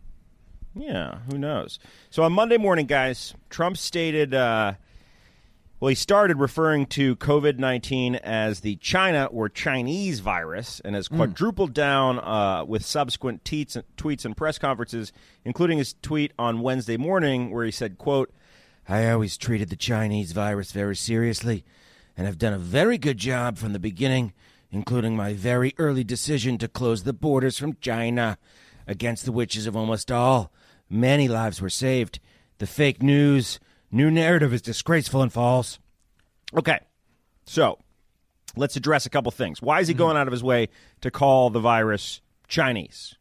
[0.75, 1.79] Yeah, who knows?
[2.09, 4.33] So on Monday morning, guys, Trump stated.
[4.33, 4.73] Uh,
[5.85, 11.07] well, he started referring to COVID 19 as the China or Chinese virus and has
[11.07, 16.97] quadrupled down uh, with subsequent tweets, tweets and press conferences, including his tweet on Wednesday
[16.97, 18.33] morning where he said, quote,
[18.89, 21.63] I always treated the Chinese virus very seriously
[22.17, 24.33] and have done a very good job from the beginning,
[24.71, 28.39] including my very early decision to close the borders from China
[28.87, 30.51] against the wishes of almost all.
[30.89, 32.19] Many lives were saved.
[32.57, 33.59] The fake news,
[33.95, 35.79] new narrative is disgraceful and false.
[36.55, 36.79] Okay,
[37.45, 37.79] so
[38.55, 39.61] let's address a couple things.
[39.61, 40.69] Why is he going out of his way
[41.01, 43.15] to call the virus Chinese?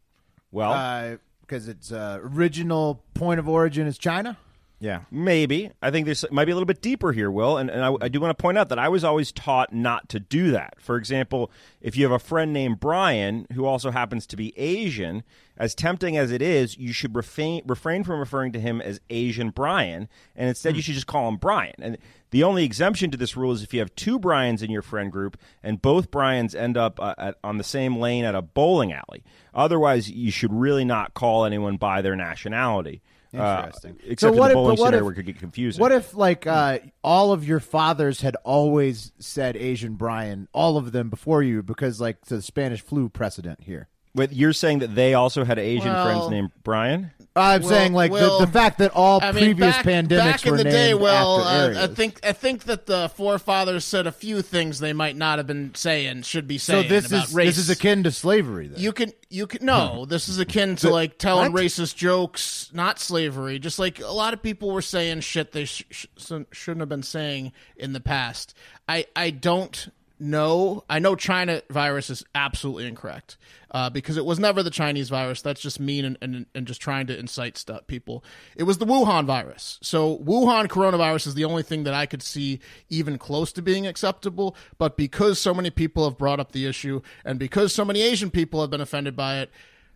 [0.51, 4.37] Well, Because its uh, original point of origin is China.
[4.79, 5.01] Yeah.
[5.09, 5.71] Maybe.
[5.81, 7.57] I think this might be a little bit deeper here, Will.
[7.57, 10.09] And, and I, I do want to point out that I was always taught not
[10.09, 10.75] to do that.
[10.79, 11.49] For example,
[11.81, 15.23] if you have a friend named Brian who also happens to be Asian,
[15.57, 19.49] as tempting as it is, you should refrain, refrain from referring to him as Asian
[19.49, 21.75] Brian, and instead you should just call him Brian.
[21.79, 21.97] And
[22.31, 25.09] the only exemption to this rule is if you have two Brians in your friend
[25.09, 28.91] group and both Brians end up uh, at, on the same lane at a bowling
[28.91, 29.23] alley.
[29.53, 33.01] Otherwise, you should really not call anyone by their nationality.
[33.39, 33.71] Uh,
[34.05, 35.81] except in what the if- bowling what scenario if- where it could get confusing.
[35.81, 40.91] What if, like, uh, all of your fathers had always said Asian Brian, all of
[40.91, 43.87] them before you, because, like, the Spanish flu precedent here?
[44.15, 47.11] Wait, you're saying that they also had Asian Well- friends named Brian?
[47.37, 50.17] I'm Well, saying, like, well, the, the fact that all I mean, previous back, pandemics
[50.17, 51.97] back in were the day, named well, after uh, I areas.
[51.97, 55.75] think I think that the forefathers said a few things they might not have been
[55.75, 56.75] saying, should be so.
[56.75, 56.87] saying.
[56.87, 57.47] This about is race.
[57.47, 58.67] this is akin to slavery.
[58.67, 60.05] Then You can you can no.
[60.05, 63.59] This is akin to like telling racist jokes, not slavery.
[63.59, 66.05] Just like a lot of people were saying shit they sh- sh-
[66.53, 68.55] shouldn't have been saying in the past.
[68.87, 70.83] I I don't know.
[70.89, 73.37] I know China virus is absolutely incorrect
[73.71, 75.41] uh, because it was never the Chinese virus.
[75.41, 78.23] That's just mean and, and, and just trying to incite stuff, people.
[78.55, 79.79] It was the Wuhan virus.
[79.81, 83.85] So Wuhan coronavirus is the only thing that I could see even close to being
[83.87, 84.55] acceptable.
[84.77, 88.31] But because so many people have brought up the issue and because so many Asian
[88.31, 89.51] people have been offended by it,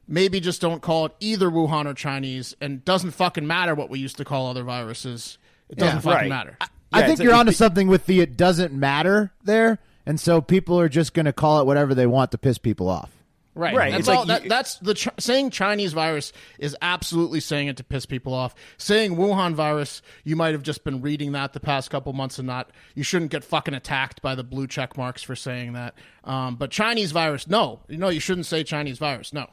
[0.08, 2.56] maybe just don't call it either Wuhan or Chinese.
[2.60, 5.38] And doesn't fucking matter what we used to call other viruses.
[5.70, 6.30] It doesn't fucking right.
[6.30, 6.58] matter.
[6.92, 9.78] I Yeah, think you're onto something with the "it doesn't matter" there,
[10.10, 12.90] and so people are just going to call it whatever they want to piss people
[12.90, 13.12] off.
[13.56, 13.76] Right.
[13.76, 13.92] Right.
[13.92, 14.20] That's It's all.
[14.20, 18.06] like that, you- that's the ch- saying Chinese virus is absolutely saying it to piss
[18.06, 18.56] people off.
[18.78, 22.48] Saying Wuhan virus, you might have just been reading that the past couple months and
[22.48, 22.70] not.
[22.96, 25.96] You shouldn't get fucking attacked by the blue check marks for saying that.
[26.24, 29.34] Um, but Chinese virus, no, no, you shouldn't say Chinese virus.
[29.34, 29.48] No.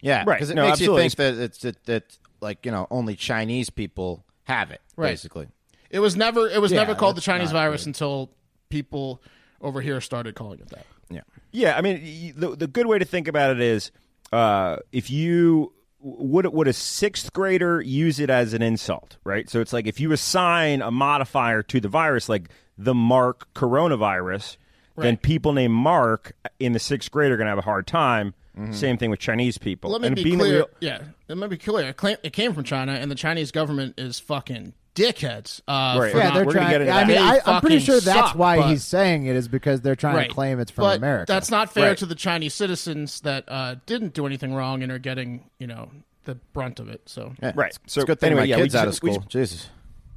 [0.00, 0.36] Yeah, Right.
[0.36, 1.02] Because it No, makes absolutely.
[1.04, 4.80] you think that it's that, that like you know only Chinese people have it.
[4.96, 5.08] Right.
[5.10, 5.48] Basically.
[5.90, 6.48] It was never.
[6.48, 8.30] It was Yeah, never called the Chinese not virus until
[8.70, 9.20] people
[9.60, 10.86] over here started calling it that.
[11.10, 11.20] Yeah.
[11.52, 13.90] Yeah, I mean, the the good way to think about it is,
[14.32, 19.50] uh, if you would would a sixth grader use it as an insult, right?
[19.50, 24.56] So it's like if you assign a modifier to the virus, like the Mark coronavirus,
[24.96, 28.34] then people named Mark in the sixth grade are going to have a hard time.
[28.72, 29.90] Same thing with Chinese people.
[29.90, 30.62] Let me and be being that we clear.
[30.62, 31.94] all- yeah, let me be clear.
[32.22, 35.60] It came from China, and the Chinese government is fucking dickheads.
[35.68, 36.14] Uh, Right.
[36.14, 38.56] Yeah, not- they're We're get I mean, They I, I'm pretty sure that's suck, why
[38.58, 40.28] but- he's saying it is because they're trying right.
[40.28, 41.32] to claim it's from but America.
[41.32, 41.98] That's not fair Right.
[41.98, 45.90] to the Chinese citizens that uh, didn't do anything wrong and are getting, you know,
[46.24, 47.02] the brunt of it.
[47.06, 47.52] So Yeah.
[47.54, 47.76] Right.
[47.84, 49.24] It's So a good thing anyway, my yeah, we kids out of just- school.
[49.28, 49.68] Jesus.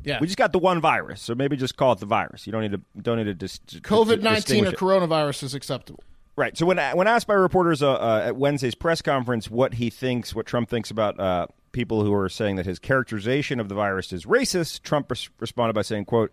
[0.04, 2.46] yeah, We just got the one virus, so maybe just call it the virus.
[2.46, 4.78] You don't need to don't need to dis- dis- COVID nineteen or it.
[4.78, 6.04] coronavirus is acceptable.
[6.36, 6.58] Right.
[6.58, 10.34] So when when asked by reporters uh, uh, at Wednesday's press conference what he thinks,
[10.36, 14.14] what Trump thinks about uh, people who are saying that his characterization of the virus
[14.14, 16.32] is racist, Trump res- responded by saying, "quote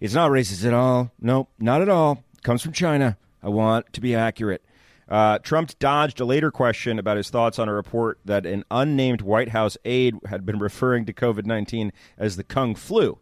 [0.00, 1.10] It's not racist at all.
[1.20, 2.24] Nope, not at all.
[2.34, 3.18] It comes from China.
[3.42, 4.62] I want to be accurate."
[5.08, 9.22] Uh, Trump dodged a later question about his thoughts on a report that an unnamed
[9.22, 13.18] White House aide had been referring to COVID nineteen as the Kung flu.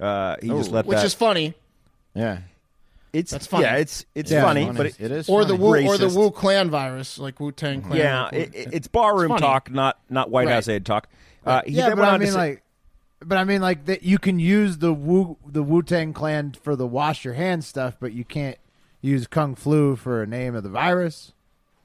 [0.00, 1.04] Uh, he just let Which that.
[1.06, 1.54] is funny.
[2.14, 2.38] Yeah.
[3.18, 3.64] It's that's funny.
[3.64, 4.76] Yeah, it's it's Yeah, funny, funny.
[4.76, 5.62] but it, It is Or the funny.
[5.84, 6.16] Wu, or the Racist.
[6.16, 7.96] Wu Clan virus, like Wu Tang Clan.
[7.98, 9.40] Yeah, it, it- it's barroom funny.
[9.40, 10.54] talk, not not White Right.
[10.54, 11.08] House aid talk.
[11.44, 12.62] Uh, he yeah, then but went I on to mean, say- like,
[13.24, 16.76] but I mean, like that you can use the Wu the Wu Tang Clan for
[16.76, 18.58] the wash your hands stuff, but you can't
[19.00, 21.32] use Kung Flu for a name of the virus.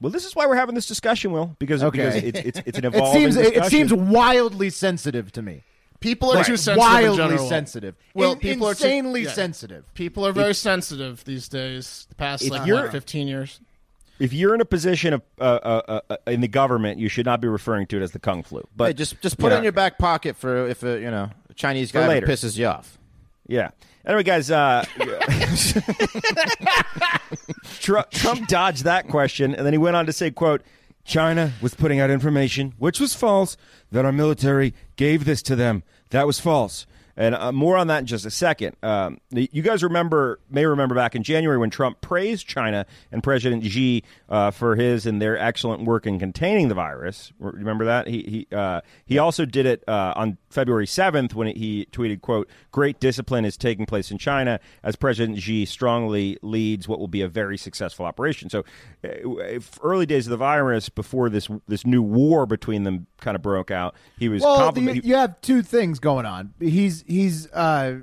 [0.00, 1.98] well, this is why we're having this discussion, Will, because, Okay.
[1.98, 3.70] because it's, it's it's an It evolving seems it, it discussion.
[3.88, 5.62] seems wildly sensitive to me.
[6.02, 6.74] People are too sensitive.
[6.74, 7.48] in wildly general.
[7.48, 7.94] sensitive.
[8.14, 9.30] Well, In- people are too- insanely yeah.
[9.32, 9.84] sensitive.
[9.94, 12.06] People are very sensitive these days.
[12.10, 13.60] The past like you're- what, fifteen years.
[14.18, 17.40] if you're in a position of uh, uh, uh, in the government, you should not
[17.40, 18.62] be referring to it as the kung flu.
[18.76, 21.30] But Hey, just just put it in your back pocket for if a you know
[21.48, 22.26] a Chinese guy later.
[22.26, 22.98] pisses you off.
[23.48, 23.70] Yeah.
[24.04, 24.84] Anyway, guys, uh,
[27.80, 30.62] Trump, Trump dodged that question, and then he went on to say, "quote
[31.04, 33.56] China was putting out information which was false
[33.90, 35.82] that our military gave this to them.
[36.12, 38.76] That was false." And uh, more on that in just a second.
[38.82, 43.64] Um, you guys remember, may remember back in January when Trump praised China and President
[43.64, 47.32] Xi uh, for his and their excellent work in containing the virus.
[47.38, 51.86] Remember that he he uh, he also did it uh, on February seventh when he
[51.92, 56.98] tweeted, "quote Great discipline is taking place in China as President Xi strongly leads what
[56.98, 58.60] will be a very successful operation." So,
[59.04, 63.34] uh, if early days of the virus, before this this new war between them kind
[63.34, 66.52] of broke out, he was Well, compliment- the, you have two things going on.
[66.60, 68.00] He's he's uh,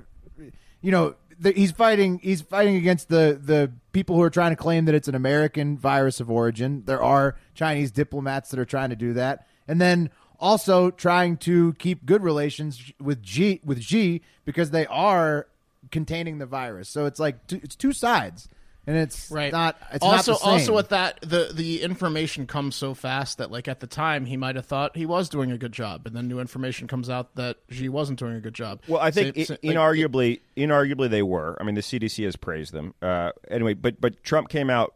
[0.80, 4.56] you know the, he's fighting he's fighting against the the people who are trying to
[4.56, 6.82] claim that it's an American virus of origin.
[6.86, 11.74] There are Chinese diplomats that are trying to do that, and then also trying to
[11.74, 15.46] keep good relations with Xi with Xi because they are
[15.90, 16.88] containing the virus.
[16.88, 18.48] So it's like two, it's two sides,
[18.90, 20.52] and it's right not it's also not the same.
[20.52, 24.36] also with that the the information comes so fast that like at the time he
[24.36, 27.34] might have thought he was doing a good job and then new information comes out
[27.36, 30.40] that Xi wasn't doing a good job Well, I think Same- i- same- like, inarguably,
[30.56, 31.56] inarguably they were.
[31.60, 32.94] I mean, the CDC has praised them.
[33.00, 34.94] Uh, anyway, but but Trump came out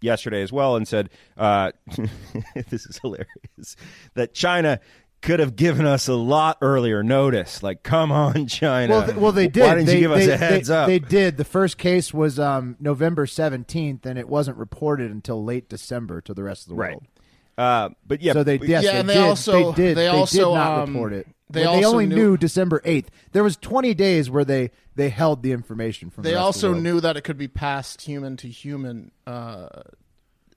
[0.00, 1.72] yesterday as well and said, uh,
[2.68, 3.76] "This is hilarious."
[4.14, 4.80] That China
[5.26, 7.62] could have given us a lot earlier notice.
[7.62, 8.92] Like, come on, China.
[8.94, 9.62] Well, th- well, they did.
[9.62, 10.86] Why didn't they, you give us they- a heads they- up?
[10.86, 11.36] They did.
[11.36, 16.32] The first case was um, November seventeenth, and it wasn't reported until late December to
[16.32, 16.92] the rest of the right.
[16.92, 17.04] world.
[17.58, 19.22] Uh, but yeah, so they but- yes, Yeah, they and they did.
[19.22, 19.96] also- they did.
[19.96, 21.26] they also, did not um, report it.
[21.50, 23.10] they Well, also only knew- knew December eighth.
[23.32, 26.24] There was twenty days where they they held the information from.
[26.24, 29.68] they the also the knew that it could be passed human to human uh,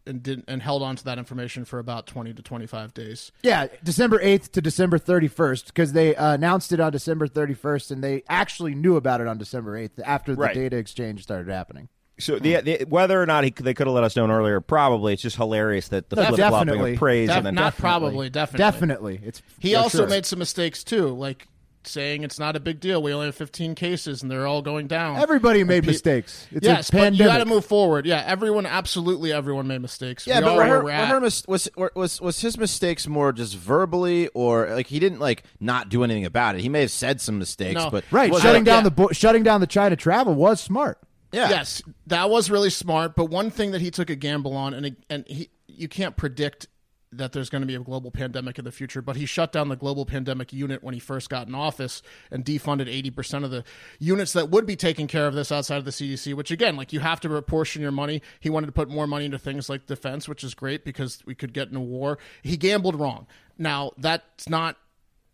[0.10, 3.68] and didn't and held on to that information for about 20 to 25 days Yeah,
[3.84, 7.92] December eighth to December thirty first because they uh, announced it on December thirty first,
[7.92, 10.54] and they actually knew about it on December eighth after the Right.
[10.56, 11.88] data exchange started happening.
[12.20, 15.14] So the, the whether or not he, they could have let us know earlier, probably
[15.14, 18.30] it's just hilarious that the No, flip flopping of praise Def- and then not probably
[18.30, 20.08] definitely Definitely, it's he also sure.
[20.08, 21.48] made some mistakes too like
[21.90, 24.88] saying it's not a big deal we only have 15 cases and they're all going
[24.88, 26.48] down Everybody made pe- mistakes.
[26.52, 27.20] It's yes a but pandemic.
[27.20, 30.66] you got to move forward yeah everyone absolutely everyone made mistakes Yeah, we but were
[30.66, 34.88] her, we're were her mis- was was was his mistakes more just verbally or like
[34.88, 36.62] he didn't like not do anything about it?
[36.62, 37.90] He may have said some mistakes, No.
[37.90, 38.84] but Right, was shutting down yeah.
[38.84, 41.00] the bo- shutting down the China travel was smart.
[41.32, 41.50] Yeah.
[41.50, 43.16] Yes, that was really smart.
[43.16, 46.68] But one thing that he took a gamble on, and and he, you can't predict
[47.12, 49.02] that there's going to be a global pandemic in the future.
[49.02, 52.46] But he shut down the global pandemic unit when he first got in office and
[52.46, 53.64] defunded 80% of the
[53.98, 56.34] units that would be taking care of this outside of the CDC.
[56.36, 58.22] Which again, like you have to apportion your money.
[58.40, 61.34] He wanted to put more money into things like defense, which is great because we
[61.34, 62.20] could get in a war.
[62.44, 63.26] He gambled wrong.
[63.58, 64.78] Now that's not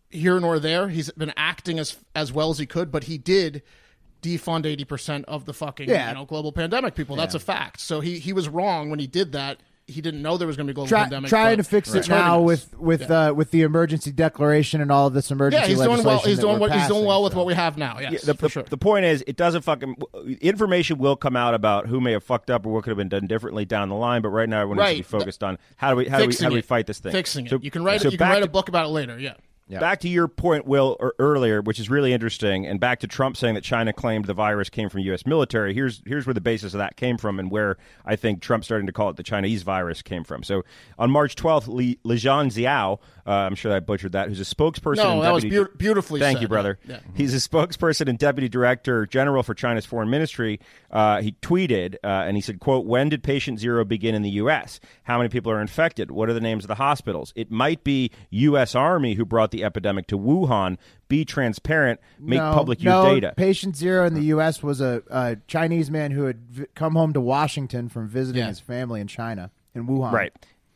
[0.09, 0.87] here nor there.
[0.87, 3.63] He's been acting as as well as he could, but he did
[4.21, 6.09] defund eighty percent of the fucking Yeah.
[6.09, 7.15] you know global pandemic people.
[7.17, 7.81] That's a fact.
[7.81, 9.59] So he he was wrong when he did that.
[9.87, 11.29] He didn't know there was going to be a global Try, pandemic.
[11.29, 12.71] trying to fix it's it now hurting us.
[12.73, 16.03] with with uh, with the emergency declaration and all of this emergency yeah, he's doing
[16.03, 16.19] well.
[16.21, 17.37] He's doing we're what he's doing well with so.
[17.37, 17.99] what we have now.
[17.99, 18.63] Yes, the, for the, sure.
[18.63, 19.95] the point is, it doesn't fucking
[20.41, 23.09] information will come out about who may have fucked up or what could have been
[23.09, 24.23] done differently down the line.
[24.23, 24.95] But right now, everyone Right.
[24.97, 26.87] needs to be focused on how do we how do we how do we fight
[26.87, 27.11] this thing?
[27.11, 27.63] Fixing it.
[27.63, 28.13] You can write so it.
[28.13, 29.19] You can back write a to- book about it later.
[29.19, 29.35] Yeah.
[29.79, 33.35] Back to your point, Will, er, earlier, which is really interesting, and back to Trump
[33.35, 35.25] saying that China claimed the virus came from U.S.
[35.25, 35.73] military.
[35.73, 38.85] Here's here's where the basis of that came from, and where I think Trump starting
[38.85, 40.43] to call it the Chinese virus came from.
[40.43, 40.63] So
[40.99, 44.97] on March 12th, Li, Lijian Xiao, uh, I'm sure I butchered that, who's a spokesperson.
[44.97, 46.41] No, that was deputy- beau- beautifully Thank said.
[46.43, 46.77] you, brother.
[46.87, 46.99] Yeah.
[47.15, 50.59] He's a spokesperson and deputy director general for China's foreign ministry.
[50.91, 54.29] Uh, he tweeted uh, and he said, "quote When did patient zero begin in the
[54.31, 54.79] U.S.?
[55.03, 56.11] How many people are infected?
[56.11, 57.33] What are the names of the hospitals?
[57.35, 58.75] It might be U.S.
[58.75, 60.77] Army who brought the epidemic to Wuhan.
[61.07, 61.99] Be transparent.
[62.19, 64.63] Make no, public your no, data." Patient zero in the U.S.
[64.63, 68.47] was a, a Chinese man who had vi- come home to Washington from visiting Yeah.
[68.47, 70.11] his family in China in Wuhan.
[70.11, 70.33] Right.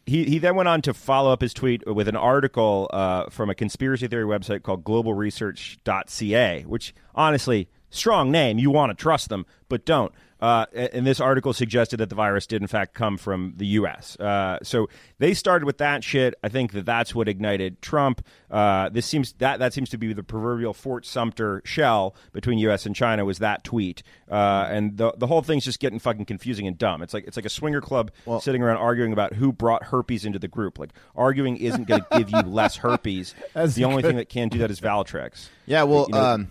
[0.10, 3.50] He, he then went on to follow up his tweet with an article uh, from
[3.50, 8.58] a conspiracy theory website called globalresearch.ca, which honestly, strong name.
[8.58, 10.12] You want to trust them, but don't.
[10.42, 14.18] Uh, and this article suggested that the virus did in fact come from the U.S.
[14.20, 14.88] Uh, so
[15.18, 16.34] they started with that shit.
[16.44, 18.26] I think that that's what ignited Trump.
[18.50, 22.86] Uh, this seems that that seems to be the proverbial Fort Sumter shell between U.S.
[22.86, 26.68] and China was that tweet, uh, and the the whole thing's just getting fucking confusing
[26.68, 27.02] and dumb.
[27.02, 28.12] It's like it's like a swinger club
[28.42, 30.80] sitting around arguing about who brought herpes into the group.
[30.80, 33.36] Like arguing isn't going to give you less herpes.
[33.80, 34.08] The only good.
[34.10, 35.48] thing that can do that is Valtrex.
[35.66, 36.48] Yeah, well, You know- um,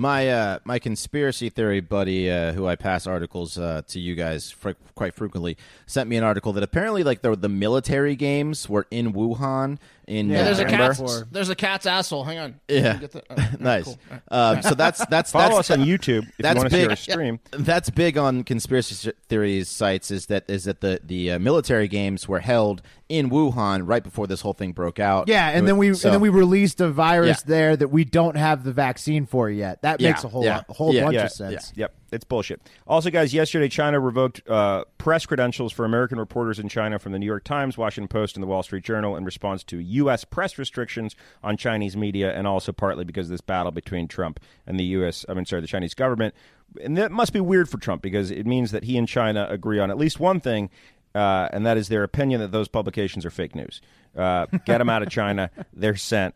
[0.00, 4.50] my uh, my conspiracy theory buddy, uh, who I pass articles uh, to you guys
[4.50, 8.86] fr- quite frequently, sent me an article that apparently, like, the the military games were
[8.90, 9.78] in Wuhan
[10.10, 10.94] in Yeah, there's a November.
[10.94, 12.24] cat's there's a cat's asshole.
[12.24, 12.60] Hang on.
[12.68, 12.96] Yeah.
[12.98, 13.84] Get that- oh, nice.
[13.84, 13.98] cool.
[14.10, 14.16] All
[14.54, 14.56] right.
[14.56, 16.82] Um, so that's that's Follow that's, us on YouTube if that's you want to see
[16.82, 16.90] big.
[16.90, 17.40] our stream.
[17.52, 20.10] That's big on conspiracy theories sites.
[20.10, 24.26] Is that is that the the uh, military games were held in Wuhan right before
[24.26, 25.28] this whole thing broke out?
[25.28, 27.50] Yeah, and then we So- and then we released a virus Yeah.
[27.50, 29.82] there that we don't have the vaccine for yet.
[29.82, 31.72] That Yeah, makes a whole yeah, lot, a whole yeah, bunch yeah, of sense.
[31.76, 32.60] Yep, it's bullshit.
[32.86, 37.18] Also, guys, yesterday China revoked uh, press credentials for American reporters in China from the
[37.18, 40.24] New York Times, Washington Post, and the Wall Street Journal in response to U.S.
[40.24, 44.78] press restrictions on Chinese media, and also partly because of this battle between Trump and
[44.78, 45.24] the U.S.
[45.28, 46.34] I mean, sorry, the Chinese government.
[46.82, 49.78] And that must be weird for Trump because it means that he and China agree
[49.78, 50.70] on at least one thing.
[51.14, 53.80] Uh, and that is their opinion that those publications are fake news.
[54.16, 55.50] Uh, get them out of China.
[55.72, 56.34] They're sent.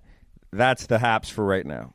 [0.52, 1.94] That's the haps for right now.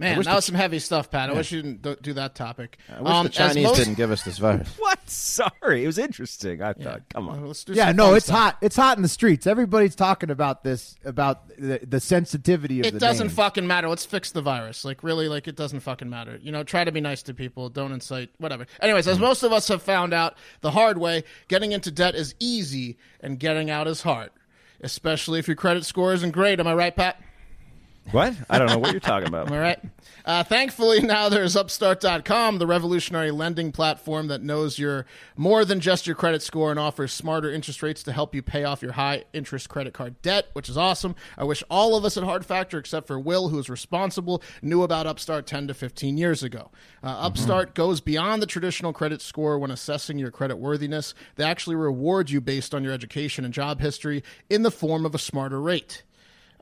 [0.00, 1.30] Man, that was some heavy stuff, Pat.
[1.30, 2.78] I wish you didn't do- do that topic.
[2.88, 4.68] I wish Um, the Chinese most- didn't give us this virus.
[4.78, 4.98] What?
[5.08, 6.62] Sorry, it was interesting.
[6.62, 7.46] I thought, come on.
[7.46, 8.38] let's do Yeah, no, it's stuff.
[8.38, 8.58] hot.
[8.62, 9.46] It's hot in the streets.
[9.46, 13.34] Everybody's talking about this, about the, the sensitivity of the It doesn't name.
[13.36, 13.88] fucking matter.
[13.88, 14.84] Let's fix the virus.
[14.84, 16.38] Like really, like it doesn't fucking matter.
[16.40, 17.68] You know, try to be nice to people.
[17.68, 18.66] Don't incite whatever.
[18.80, 22.34] Anyways, as most of us have found out the hard way, getting into debt is
[22.40, 24.30] easy and getting out is hard.
[24.80, 26.58] Especially if your credit score isn't great.
[26.60, 27.20] Am I right, Pat?
[28.12, 28.34] What?
[28.48, 29.50] I don't know what you're talking about.
[29.52, 29.78] All right.
[30.24, 35.06] Uh, thankfully, now there's Upstart.com, the revolutionary lending platform that knows you're
[35.36, 38.64] more than just your credit score and offers smarter interest rates to help you pay
[38.64, 41.14] off your high interest credit card debt, which is awesome.
[41.38, 44.82] I wish all of us at Hard Factor, except for Will, who is responsible, knew
[44.82, 46.70] about Upstart 10 to 15 years ago.
[47.02, 51.14] Uh, Upstart goes beyond the traditional credit score when assessing your credit worthiness.
[51.36, 55.14] They actually reward you based on your education and job history in the form of
[55.14, 56.02] a smarter rate.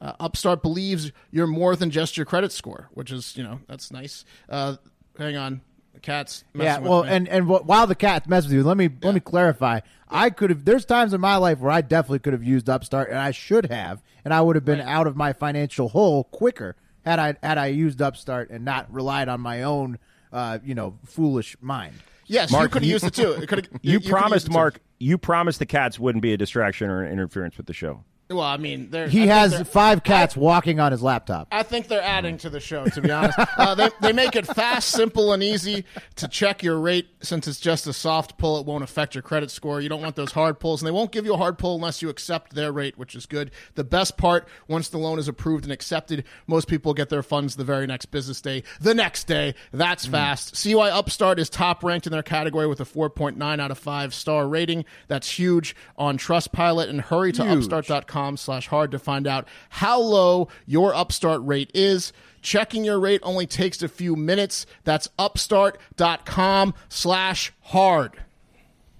[0.00, 3.90] Uh, Upstart believes you're more than just your credit score, which is, you know, that's
[3.90, 4.24] nice.
[4.48, 4.76] Uh,
[5.18, 5.60] hang on.
[5.94, 7.08] The cat's messing Yeah, with well, me.
[7.10, 9.80] and and while the cat messes with you, let me let me clarify.
[10.08, 10.64] I could have.
[10.64, 13.66] There's times in my life where I definitely could have used Upstart, and I should
[13.66, 17.58] have, and I would have been out of my financial hole quicker had I had
[17.58, 19.98] I used Upstart and not relied on my own,
[20.32, 21.94] uh, you know, foolish mind.
[22.26, 23.32] yes, you could have used it too.
[23.32, 24.54] It could've- You, promised, used it too.
[24.54, 24.80] Mark.
[25.00, 28.04] You promised the cats wouldn't be a distraction or an interference with the show.
[28.30, 31.48] Well, I mean, I He think has five cats walking on his laptop.
[31.50, 33.38] I think they're adding to the show, to be honest.
[33.38, 37.58] Uh, they, they make it fast, simple, and easy to check your rate since it's
[37.58, 38.60] just a soft pull.
[38.60, 39.80] It won't affect your credit score.
[39.80, 42.02] You don't want those hard pulls, and they won't give you a hard pull unless
[42.02, 43.50] you accept their rate, which is good.
[43.76, 47.56] The best part, once the loan is approved and accepted, most people get their funds
[47.56, 49.54] the very next business day, the next day.
[49.72, 50.54] That's fast.
[50.54, 54.12] See why Upstart is top ranked in their category with a 4.9 out of 5
[54.12, 54.84] star rating.
[55.06, 60.48] That's huge on Trustpilot, and hurry to upstart.com slash hard to find out how low
[60.66, 62.12] your Upstart rate is.
[62.40, 64.64] Checking your rate only takes a few minutes.
[64.84, 68.12] That's upstart.com slash hard.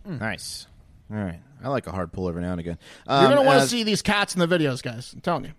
[0.04, 0.66] Nice.
[1.10, 1.40] All right.
[1.62, 2.78] I like a hard pull every now and again.
[3.08, 5.12] You're Um, going to want to as- see these cats in the videos, guys.
[5.12, 5.52] I'm telling you.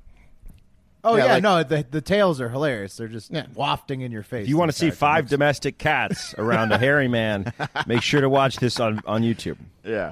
[1.02, 2.98] Oh Yeah, yeah, like- no, the the tails are hilarious.
[2.98, 3.46] They're just Yeah.
[3.56, 4.44] wafting in your face.
[4.44, 7.54] If you want to see five domestic cats around a hairy man,
[7.88, 9.56] make sure to watch this on, on YouTube.
[9.86, 10.12] Yeah.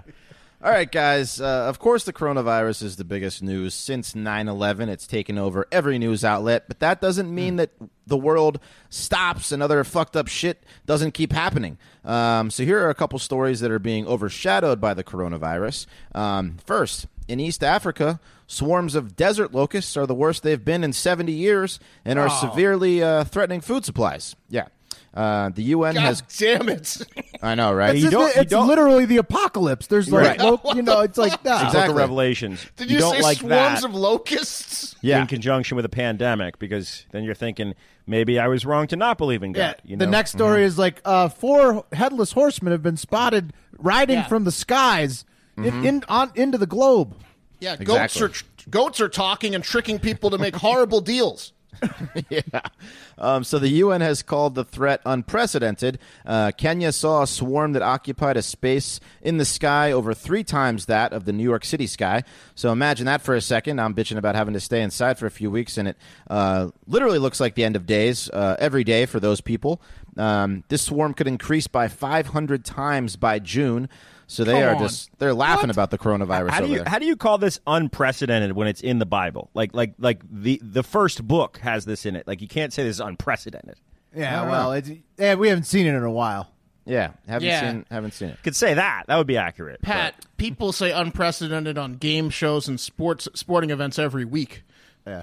[0.59, 1.39] All right, guys.
[1.39, 4.89] Uh, of course, the coronavirus is the biggest news since 9 11.
[4.89, 7.69] It's taken over every news outlet, but that doesn't mean that
[8.07, 11.77] the world stops and other fucked up shit doesn't keep happening.
[12.03, 15.85] Um, so, here are a couple stories that are being overshadowed by the coronavirus.
[16.15, 20.91] Um, first, in East Africa, swarms of desert locusts are the worst they've been in
[20.91, 24.35] 70 years and are severely uh, threatening food supplies.
[24.49, 24.69] Yeah.
[25.17, 26.21] Uh, the UN God has.
[26.37, 26.95] damn it.
[27.41, 27.95] I know, right?
[27.95, 29.87] It's, You don't- you it's don't- literally the apocalypse.
[29.87, 30.39] There's like, Right.
[30.39, 31.57] lo- you know, it's like that.
[31.57, 31.91] Book Exactly.
[31.91, 32.63] of Revelations.
[32.75, 34.95] Did you, don't say like swarms that of locusts?
[35.01, 35.19] Yeah.
[35.21, 37.73] in conjunction with a pandemic because then you're thinking
[38.05, 39.69] maybe I was wrong to not believe in Yeah.
[39.73, 39.81] God.
[39.85, 44.27] You the next story is like uh, four headless horsemen have been spotted riding Yeah.
[44.27, 45.25] from the skies
[45.57, 47.15] in, in on into the globe.
[47.59, 48.23] Yeah, goats Exactly.
[48.67, 51.53] are goats are talking and tricking people to make horrible deals.
[52.29, 52.41] yeah.
[53.17, 55.99] Um, so the UN has called the threat unprecedented.
[56.25, 60.85] Uh, Kenya saw a swarm that occupied a space in the sky over three times
[60.85, 62.23] that of the New York City sky.
[62.55, 63.79] So imagine that for a second.
[63.79, 65.97] I'm bitching about having to stay inside for a few weeks, and it
[66.29, 69.81] uh, literally looks like the end of days uh, every day for those people.
[70.17, 73.89] Um, this swarm could increase by 500 times by June.
[74.29, 74.79] So they Come are on.
[74.79, 76.89] just they're laughing about the coronavirus How do over you there.
[76.89, 79.49] how do you call this unprecedented when it's in the Bible?
[79.53, 82.27] Like like like the the first book has this in it.
[82.27, 83.75] Like you can't say this is unprecedented.
[84.15, 86.51] Yeah, well, it's, yeah, we haven't seen it in a while.
[86.85, 87.61] yeah, haven't Yeah.
[87.71, 88.41] seen haven't seen it.
[88.43, 89.03] Could say that.
[89.07, 89.81] That would be accurate.
[89.81, 94.63] Pat, people say unprecedented on game shows and sports sporting events every week.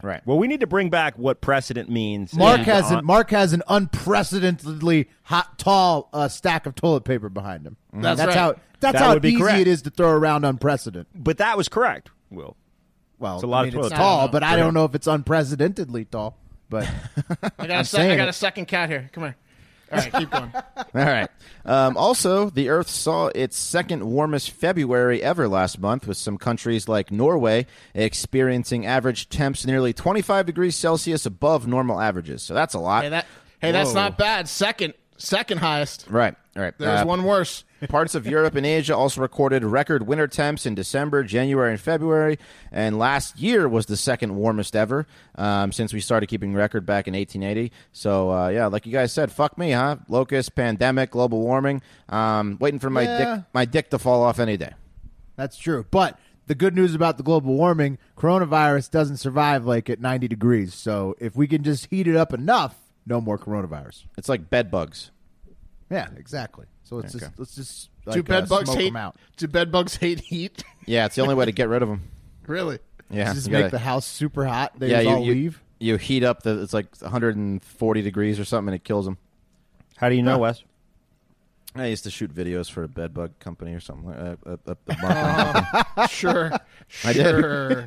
[0.03, 0.27] Right.
[0.27, 2.35] Well, we need to bring back what precedent means.
[2.35, 7.05] Mark And, has uh, an Mark has an unprecedentedly hot, tall uh, stack of toilet
[7.05, 7.77] paper behind him.
[7.93, 8.37] That's that's right.
[8.37, 9.59] how that's That how easy correct.
[9.61, 11.07] it is to throw around unprecedented.
[11.15, 12.11] but that was correct.
[12.31, 12.57] Will.
[13.19, 14.33] Well, It's a lot I of mean, it's toilet tall, paper.
[14.33, 16.37] but I don't know if it's unprecedentedly tall.
[16.69, 16.89] But
[17.59, 19.09] I got a sec- I got a second cat here.
[19.13, 19.37] Come here.
[19.93, 20.53] All right, keep going.
[20.77, 21.29] All right.
[21.65, 26.89] Um, also, the Earth saw its second warmest February ever last month, with some countries
[26.89, 32.43] like Norway experiencing average temps nearly 25 degrees Celsius above normal averages.
[32.43, 33.05] So that's a lot.
[33.05, 33.27] Hey, that
[33.61, 34.49] hey, that's not bad.
[34.49, 36.07] Second, second highest.
[36.09, 36.35] right.
[36.57, 36.75] All right.
[36.79, 37.65] There's Uh, one worse.
[37.89, 42.39] Parts of Europe and Asia also recorded record winter temps in December, January, and February.
[42.73, 47.07] And last year was the second warmest ever um, since we started keeping record back
[47.09, 47.73] in 1880.
[47.93, 49.97] So, uh, yeah, like you guys said, fuck me, huh?
[50.09, 51.83] Locust, pandemic, global warming.
[52.09, 53.19] Um, waiting for my Yeah.
[53.37, 54.73] dick, my dick to fall off any day.
[55.37, 55.85] that's true.
[55.91, 60.73] But the good news about the global warming, coronavirus doesn't survive like at 90 degrees.
[60.75, 62.77] So if we can just heat it up enough,
[63.07, 64.05] no more coronavirus.
[64.19, 65.11] It's like bed bugs.
[65.91, 66.67] Yeah, exactly.
[66.85, 67.27] So let's Okay.
[67.27, 68.89] just let's just do bed uh, bugs smoke hate?
[68.89, 69.17] 'em out.
[69.37, 70.63] Do bed bugs hate heat?
[70.87, 72.03] Yeah, it's the only way to get rid of them.
[72.47, 72.79] really?
[73.11, 74.79] Yeah, just you make gotta- the house super hot.
[74.79, 75.63] They yeah, just you, all you, leave.
[75.79, 79.17] you heat up the it's like 140 degrees or something, and it kills them.
[79.97, 80.63] How do you know, Wes?
[81.75, 84.09] I used to shoot videos for a bed bug company or something.
[84.09, 84.97] like uh, uh, uh, the
[85.97, 86.51] marketing Sure.
[87.05, 87.25] I did.
[87.31, 87.87] Sure.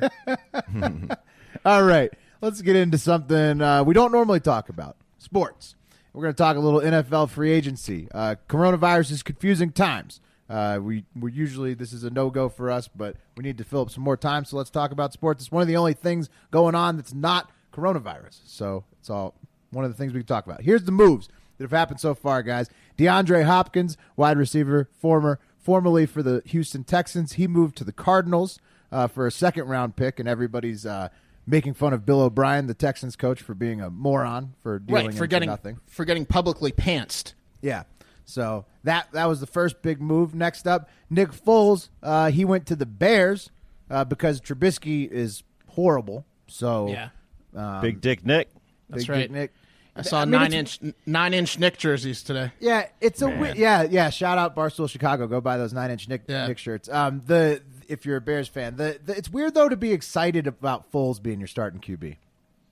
[1.64, 4.96] All right, let's get into something uh, we don't normally talk about:
[5.28, 5.74] sports.
[6.14, 8.08] We're going to talk a little NFL free agency.
[8.12, 10.20] Uh, coronavirus is confusing times.
[10.48, 13.64] Uh, we we usually this is a no go for us, but we need to
[13.64, 14.46] fill up some more time.
[14.46, 15.42] So let's talk about sports.
[15.42, 18.40] It's one of the only things going on that's not coronavirus.
[18.46, 19.34] So it's all
[19.70, 20.62] one of the things we can talk about.
[20.62, 22.70] Here's the moves that have happened so far, guys.
[22.96, 28.58] DeAndre Hopkins, wide receiver, former formerly for the Houston Texans, he moved to the Cardinals
[28.90, 31.10] uh, for a second round pick, and everybody's uh,
[31.48, 35.14] making fun of Bill O'Brien, the Texans coach, for being a moron for dealing right.
[35.14, 35.78] For getting nothing.
[35.86, 37.32] for getting publicly pantsed.
[37.62, 37.84] Yeah.
[38.24, 40.34] So that that was the first big move.
[40.34, 41.88] Next up, Nick Foles.
[42.02, 43.50] Uh, he went to the Bears
[43.90, 46.26] uh, because Trubisky is horrible.
[46.46, 47.08] So Yeah.
[47.56, 48.48] um, Big Dick Nick.
[48.90, 49.20] That's Big right.
[49.22, 49.52] Dick Nick.
[49.96, 52.52] I saw mean, nine inch nine inch Nick jerseys today.
[52.60, 54.10] Yeah, it's a yeah yeah.
[54.10, 55.26] Shout out Barstool Chicago.
[55.26, 56.46] Go buy those nine inch Nick Yeah.
[56.46, 56.88] Nick shirts.
[56.88, 58.76] Um, the if you're a Bears fan.
[58.76, 62.16] The, the, it's weird though to be excited about Foles being your starting QB.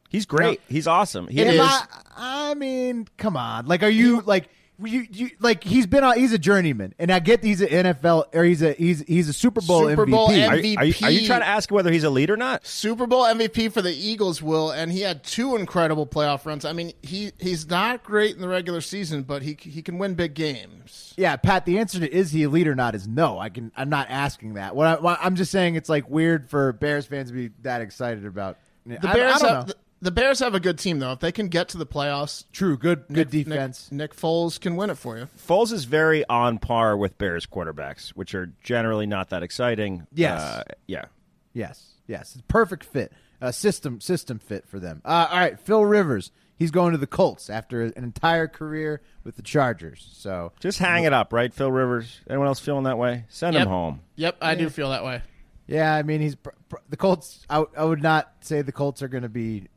[0.09, 0.61] He's great.
[0.69, 1.27] He's awesome.
[1.27, 1.61] He is.
[1.61, 1.85] I,
[2.17, 3.67] I mean, come on.
[3.67, 4.49] Like, are you like?
[4.79, 8.35] You, you like he's been on he's a journeyman and I get he's an NFL
[8.35, 10.11] or he's a he's he's a Super Bowl Super MVP.
[10.11, 12.67] Bowl Are, are you, are you trying to ask whether he's a lead or not?
[12.67, 16.67] Super Bowl MVP for the Eagles, will, and he had two incredible playoff runs.
[16.67, 20.15] I mean, he he's not great in the regular season, but he he can win
[20.15, 21.15] big games.
[21.17, 21.65] Yeah, Pat.
[21.65, 23.39] The answer to is he elite or not is no.
[23.39, 23.73] I can.
[23.77, 24.77] I'm not asking that.
[24.77, 28.27] What, I, I'm just saying, it's like weird for Bears fans to be that excited
[28.27, 28.59] about.
[28.85, 29.73] The I, Bears I don't have know.
[29.73, 31.13] the, the Bears have a good team though.
[31.13, 33.91] If they can get to the playoffs, True, good, good Nick- defense.
[33.91, 35.29] Nick, Nick Foles can win it for you.
[35.39, 40.07] Foles is very on par with Bears quarterbacks, which are generally not that exciting.
[40.13, 40.41] Yes.
[40.41, 41.05] Uh, yeah.
[41.53, 43.13] Yes, yes, it's perfect fit.
[43.41, 45.01] Uh, system system fit for them.
[45.05, 46.31] Uh, all right, Phil Rivers.
[46.59, 50.07] He's going to the Colts after an entire career with the Chargers.
[50.13, 52.21] So Just hang it up, right, Phil Rivers?
[52.31, 53.25] Anyone else feeling that way?
[53.29, 53.63] Send Yep.
[53.65, 54.01] him home.
[54.17, 55.21] Yep, I do feel that way.
[55.67, 57.45] yeah, I mean he's pr- pr- the Colts.
[57.51, 59.69] I, I would not say the Colts are going to be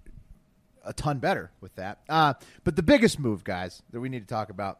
[0.89, 1.99] a ton better with that.
[2.09, 2.33] Uh,
[2.63, 4.79] but the biggest move, guys, that we need to talk about: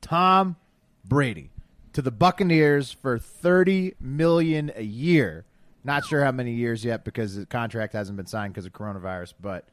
[0.00, 0.56] Tom
[1.04, 1.50] Brady
[1.92, 5.44] to the Buccaneers for thirty million a year.
[5.84, 9.34] Not sure how many years yet because the contract hasn't been signed because of coronavirus.
[9.40, 9.68] But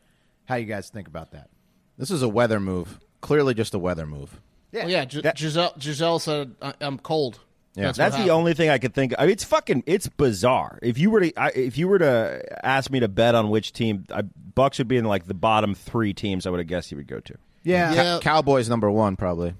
[0.46, 1.50] how you guys think about that?
[1.98, 3.00] This is a weather move.
[3.22, 4.40] Clearly, just a weather move.
[4.74, 7.40] Well, yeah, Gi- Gisele, Gisele said I, I'm cold.
[7.76, 7.84] Yeah.
[7.86, 8.32] That's, That's the happened.
[8.32, 9.12] only thing I could think.
[9.14, 9.20] Of.
[9.20, 9.84] I mean, it's fucking.
[9.86, 10.80] It's bizarre.
[10.82, 13.74] If you were to, I, if you were to ask me to bet on which
[13.74, 16.46] team, I, Bucks would be in like the bottom three teams.
[16.48, 17.36] I would have guessed he would go to.
[17.64, 18.20] Yeah, Yeah.
[18.22, 19.56] Cowboys number one, probably.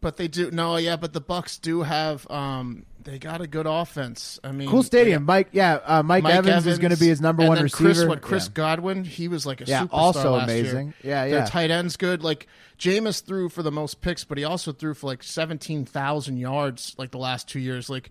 [0.00, 0.96] But they do no, yeah.
[0.96, 4.38] But the Bucks do have um, they got a good offense.
[4.44, 5.24] I mean, cool stadium.
[5.24, 7.64] Mike, yeah, uh, Mike, Mike Evans, is going to be his number and one then
[7.64, 7.84] receiver.
[7.94, 8.52] Chris, what Chris Yeah.
[8.54, 9.04] Godwin?
[9.04, 10.60] He was like a Yeah, superstar also last year.
[10.60, 10.94] amazing.
[11.02, 12.22] Yeah, Their tight end's good.
[12.22, 12.46] Like
[12.78, 16.94] Jameis threw for the most picks, but he also threw for like seventeen thousand yards
[16.98, 17.88] like the last two years.
[17.88, 18.10] Like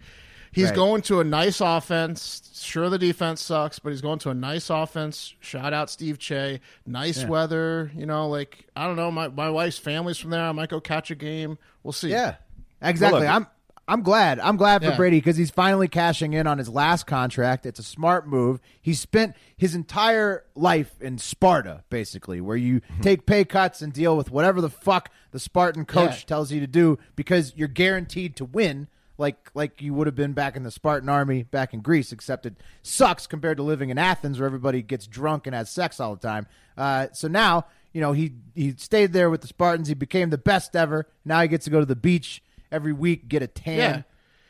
[0.51, 0.75] he's Right.
[0.75, 2.51] going to a nice offense.
[2.61, 5.33] Sure, the defense sucks, but he's going to a nice offense.
[5.39, 6.59] Shout out Steve Che.
[6.85, 7.91] Nice weather.
[7.95, 9.11] You know, like I don't know.
[9.11, 10.43] My my wife's family's from there.
[10.43, 11.57] I might go catch a game.
[11.83, 12.09] We'll see.
[12.09, 12.35] Yeah,
[12.81, 13.21] exactly.
[13.21, 13.47] Well, look- I'm
[13.89, 14.39] I'm glad.
[14.39, 14.97] I'm glad for Yeah.
[14.97, 17.65] Brady because he's finally cashing in on his last contract.
[17.65, 18.59] It's a smart move.
[18.81, 24.17] He spent his entire life in Sparta, basically, where you take pay cuts and deal
[24.17, 26.25] with whatever the fuck the Spartan coach Yeah.
[26.27, 28.87] tells you to do because you're guaranteed to win.
[29.19, 32.45] Like like you would have been back in the Spartan army back in Greece, except
[32.45, 36.13] it sucks compared to living in Athens, where everybody gets drunk and has sex all
[36.15, 36.45] the time.
[36.77, 39.87] Uh, so now you know he he stayed there with the Spartans.
[39.87, 41.07] He became the best ever.
[41.25, 44.01] Now he gets to go to the beach every week, get a tan, Yeah.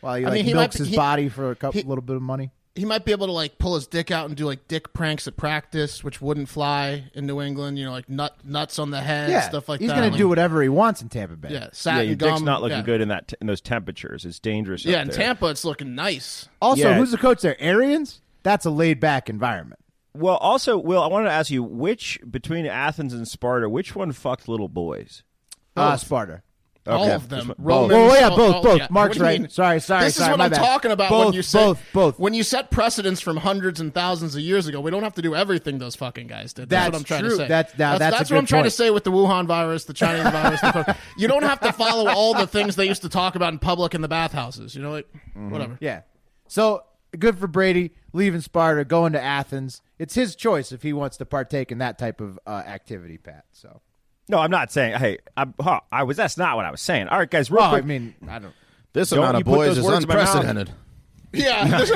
[0.01, 1.88] while he I like mean, he milks be- his he- body for a couple, he-
[1.88, 2.51] little bit of money.
[2.76, 5.28] he might be able to like pull his dick out and do like dick pranks
[5.28, 7.80] at practice, which wouldn't fly in New England.
[7.80, 9.84] You know, like nut nuts on the head, Yeah, stuff like that.
[9.86, 9.95] he's that.
[9.95, 11.49] gonna Like, do whatever he wants in Tampa Bay.
[11.53, 12.30] Yeah, satin yeah, your gum.
[12.34, 12.84] dick's not looking yeah.
[12.84, 14.26] good in that in those temperatures.
[14.26, 14.86] It's dangerous.
[14.86, 15.18] Yeah, up in there.
[15.18, 16.47] Tampa, it's looking nice.
[16.61, 16.97] Also, Yeah.
[16.97, 17.55] who's the coach there?
[17.59, 18.22] Arians.
[18.43, 19.80] That's a laid back environment.
[20.13, 24.11] Well, also, Will, I wanted to ask you which between Athens and Sparta, which one
[24.13, 25.22] fucked little boys?
[25.76, 26.41] Uh, Sparta.
[26.89, 27.53] All of them.
[27.57, 28.77] Romans, Oh, yeah, both, all- both.
[28.79, 28.88] yeah.
[28.89, 29.41] Mark's What do you right.
[29.41, 29.49] mean?
[29.49, 30.57] Sorry, sorry, This sorry, is what I'm bad.
[30.59, 32.19] talking about Both, when you say both, both.
[32.19, 34.79] when you set precedents from hundreds and thousands of years ago.
[34.81, 36.69] We don't have to do everything those fucking guys did.
[36.69, 37.29] That's, That's what I'm trying true.
[37.31, 37.47] to say.
[37.47, 40.23] That's- now, that's a what I'm trying to say with the Wuhan virus, the Chinese
[40.31, 40.61] virus.
[40.61, 43.59] The, you don't have to follow all the things they used to talk about in
[43.59, 44.75] public in the bathhouses.
[44.75, 45.77] You know, like whatever.
[45.81, 46.01] Yeah.
[46.47, 46.83] So
[47.17, 49.81] good for Brady leaving Sparta, going to Athens.
[49.99, 53.45] It's his choice if he wants to partake in that type of uh, activity, Pat.
[53.51, 53.81] So,
[54.30, 54.97] No, I'm not saying.
[54.97, 56.17] Hey, I, huh, I was.
[56.17, 57.07] That's not what I was saying.
[57.07, 58.53] All right, guys, real well, I mean, I don't.
[58.93, 60.28] This Don't amount of boys is words in my mouth.
[60.28, 60.71] unprecedented.
[61.34, 61.91] Yeah, this,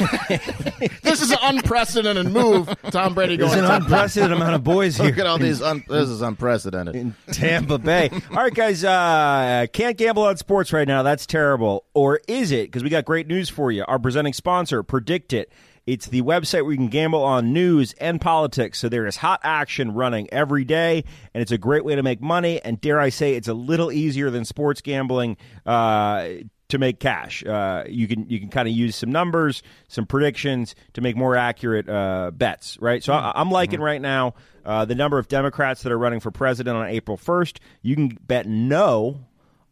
[1.01, 2.67] this is an unprecedented move.
[2.91, 3.49] Tom Brady going.
[3.53, 5.07] There's an unprecedented amount of boys here.
[5.07, 5.61] Look at all these.
[5.61, 6.95] Un- this is unprecedented.
[6.97, 8.09] in Tampa Bay.
[8.31, 11.01] All right, guys, uh, can't gamble on sports right now.
[11.01, 11.85] That's terrible.
[11.93, 12.67] Or is it?
[12.67, 13.85] Because we got great news for you.
[13.87, 15.45] Our presenting sponsor, PredictIt.
[15.91, 18.79] It's the website where you can gamble on news and politics.
[18.79, 22.21] So there is hot action running every day, and it's a great way to make
[22.21, 22.61] money.
[22.61, 25.35] And dare I say, it's a little easier than sports gambling.
[25.65, 26.27] Uh,
[26.69, 27.43] to make cash.
[27.45, 31.35] Uh, you can you can kind of use some numbers, some predictions to make more
[31.35, 33.03] accurate uh, bets, right?
[33.03, 36.31] So I, I'm liking right now uh, the number of Democrats that are running for
[36.31, 37.57] president on April 1st.
[37.81, 39.25] You can bet no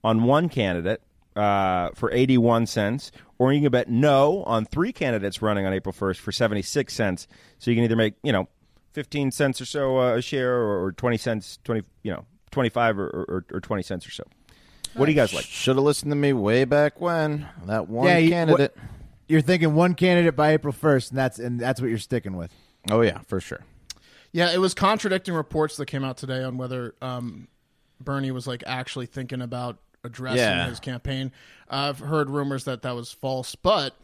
[0.04, 1.02] on one candidate
[1.36, 5.94] uh, for 81 cents, or you can bet no on three candidates running on April
[5.94, 7.28] 1st for 76 cents.
[7.60, 8.48] So you can either make you know
[8.94, 13.00] 15 cents or so uh, a share, or, or 20 cents, 20 you know 25
[13.00, 14.24] or, or, or 20 cents or so.
[14.96, 15.46] What do you guys like?
[15.46, 17.48] Should have listened to me way back when.
[17.66, 18.76] That one Yeah, you- candidate.
[19.28, 22.52] You're thinking one candidate by April 1st, and that's and that's what you're sticking with.
[22.90, 23.64] Oh yeah, for sure.
[24.32, 27.48] Yeah, it was contradicting reports that came out today on whether um,
[28.02, 30.68] Bernie was like actually thinking about addressing Yeah.
[30.70, 31.32] his campaign.
[31.70, 33.96] I've heard rumors that that was false, but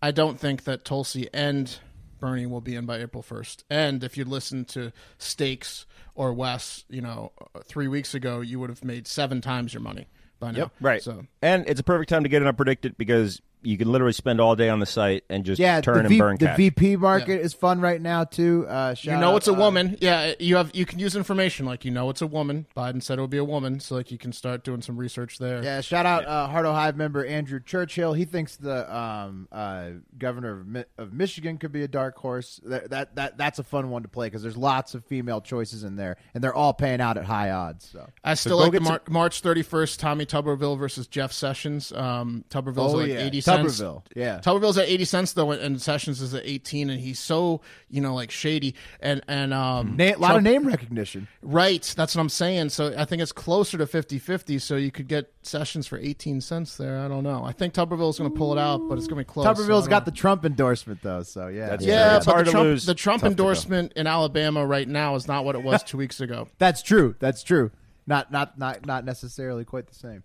[0.00, 1.78] I don't think that Tulsi and
[2.18, 3.64] Bernie will be in by April 1st.
[3.70, 7.32] And if you listen to Stakes or Wes, you know,
[7.64, 10.06] three weeks ago, you would have made seven times your money
[10.38, 10.70] by now.
[10.80, 11.02] Right.
[11.02, 14.12] So And it's a perfect time to get in on PredictIt because you can literally
[14.12, 16.46] spend all day on the site and just Yeah, turn the, and v- burn the
[16.46, 16.56] cash.
[16.56, 18.66] VP market is fun right now too.
[18.68, 19.96] Uh, you know out, it's a uh, woman.
[20.00, 22.66] Yeah, you have you can use information like you know it's a woman.
[22.76, 25.38] Biden said it would be a woman, so like you can start doing some research
[25.38, 25.62] there.
[25.62, 28.12] Yeah, shout out uh, Hardo Hive member Andrew Churchill.
[28.12, 32.60] He thinks the um, uh, governor of, Mi- of Michigan could be a dark horse.
[32.64, 35.84] That that, that that's a fun one to play because there's lots of female choices
[35.84, 37.88] in there, and they're all paying out at high odds.
[37.92, 41.92] So I still go like the get some- March 31st Tommy Tuberville versus Jeff Sessions.
[41.92, 43.18] Um, Tuberville's Oh, like yeah.
[43.20, 43.80] 80 cents.
[43.80, 44.38] Tuberville, yeah.
[44.40, 48.14] Tuberville's at 80 cents though, and Sessions is at 18, and he's so you know
[48.14, 51.28] like shady and and um Na- a lot of name recognition.
[51.42, 52.70] Right, that's what I'm saying.
[52.70, 56.76] So I think it's closer to 50-50, So you could get Sessions for 18 cents
[56.76, 56.98] there.
[57.00, 57.42] I don't know.
[57.44, 59.46] I think Tuberville's going to pull it out, but it's going to be close.
[59.46, 60.18] Tuberville's I got don't the.
[60.20, 61.94] Trump endorsement though, so yeah, That's yeah.
[62.12, 62.86] yeah, It's but hard the to Trump, lose.
[62.86, 66.20] the Trump Tough endorsement in Alabama right now is not what it was two weeks
[66.20, 66.48] ago.
[66.58, 67.14] that's true.
[67.18, 67.70] That's true.
[68.06, 70.24] Not not not not necessarily quite the same.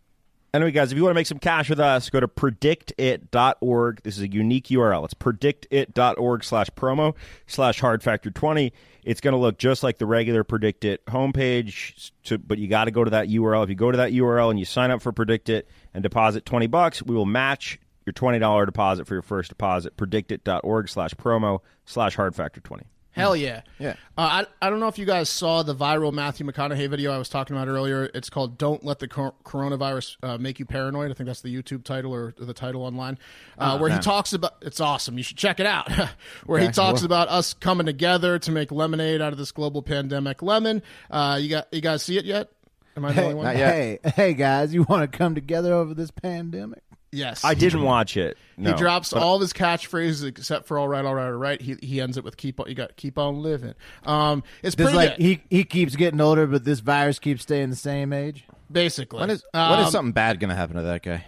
[0.54, 4.02] Anyway, guys, if you want to make some cash with us, go to predictit.org.
[4.04, 5.04] This is a unique URL.
[5.04, 7.16] It's predictit.org slash promo
[7.48, 8.72] slash hard factor 20.
[9.04, 12.91] It's going to look just like the regular PredictIt homepage, to, but you got to
[12.91, 13.64] go to that URL.
[13.64, 16.68] If you go to that URL and you sign up for PredictIt and deposit 20
[16.68, 19.98] bucks, we will match your $20 deposit for your first deposit.
[19.98, 22.86] Predictit.org slash promo slash hard factor 20.
[23.18, 23.61] Hell yeah.
[23.80, 23.95] Yeah.
[24.18, 27.18] Uh, I, I don't know if you guys saw the viral Matthew McConaughey video I
[27.18, 28.09] was talking about earlier.
[28.13, 31.11] It's called Don't Let the Cor- Coronavirus uh, Make You Paranoid.
[31.11, 33.18] I think that's the YouTube title or the title online,
[33.57, 35.18] uh, where he talks about it's awesome.
[35.18, 35.91] You should check it out.
[36.45, 40.41] where he talks about us coming together to make lemonade out of this global pandemic.
[40.41, 42.51] Lemon, uh, you got you guys see it yet?
[42.95, 43.45] Am I the only one?
[43.45, 43.55] not.
[43.55, 46.82] Hey, hey guys, you want to come together over this pandemic?
[47.12, 47.43] Yes.
[47.45, 48.38] I didn't watch it.
[48.58, 51.32] No, he drops but- all of his catchphrases except for all right, all right, all
[51.32, 51.62] right.
[51.62, 52.68] He he ends it with keep on.
[52.68, 53.74] You got keep on living.
[54.05, 57.43] Um, it's This pretty like good, he he keeps getting older, but this virus keeps
[57.43, 58.43] staying the same age.
[58.70, 59.20] basically.
[59.22, 61.24] When is Um, when is something bad going to happen to that guy?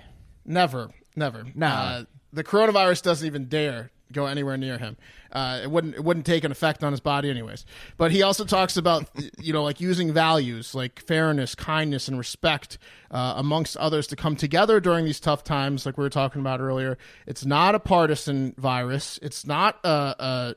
[0.45, 1.45] Never, never.
[1.55, 1.67] No.
[1.67, 2.03] Uh,
[2.33, 4.97] the coronavirus doesn't even dare go anywhere near him.
[5.31, 5.95] Uh, it wouldn't.
[5.95, 7.65] It wouldn't take an effect on his body, anyways.
[7.97, 12.77] But he also talks about, you know, like using values like fairness, kindness, and respect,
[13.11, 16.59] uh, amongst others, to come together during these tough times, like we were talking about
[16.59, 16.97] earlier.
[17.27, 19.19] It's not a partisan virus.
[19.21, 20.15] It's not a.
[20.19, 20.55] a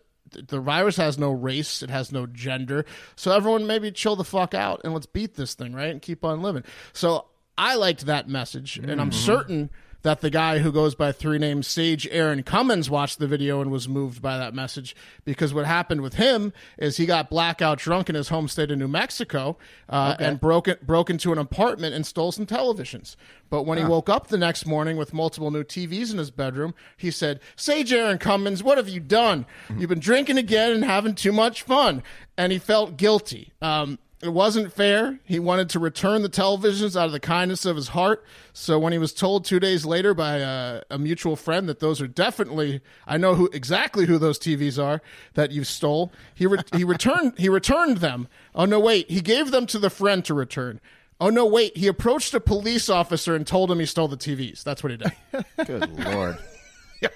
[0.48, 2.86] the virus has no race, it has no gender.
[3.16, 5.90] So everyone maybe chill the fuck out and let's beat this thing, right?
[5.90, 6.64] And keep on living.
[6.94, 7.26] So
[7.58, 9.70] I liked that message, and I'm certain
[10.02, 13.70] that the guy who goes by three names, Sage Aaron Cummins, watched the video and
[13.70, 14.94] was moved by that message
[15.24, 18.78] because what happened with him is he got blackout drunk in his home state of
[18.78, 19.56] New Mexico
[19.88, 23.16] uh, and broke it, broke into an apartment and stole some televisions.
[23.50, 26.74] But when he woke up the next morning with multiple new TVs in his bedroom,
[26.96, 29.44] he said, Sage Aaron Cummins, what have you done?
[29.76, 32.02] You've been drinking again and having too much fun.
[32.38, 33.52] And he felt guilty.
[33.60, 35.18] Um, it wasn't fair.
[35.24, 38.24] He wanted to return the televisions out of the kindness of his heart.
[38.52, 42.00] So when he was told two days later by a, a mutual friend that those
[42.00, 45.02] are definitely, I know who exactly who those TVs are
[45.34, 46.12] that you stole.
[46.34, 48.28] He re- he returned he returned them.
[48.54, 50.80] Oh no, wait, he gave them to the friend to return.
[51.20, 54.62] Oh no, wait, he approached a police officer and told him he stole the TVs.
[54.62, 55.12] That's what he did.
[55.66, 56.38] Good lord.
[57.02, 57.08] yeah.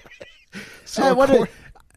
[0.85, 1.49] So Hey, what accor-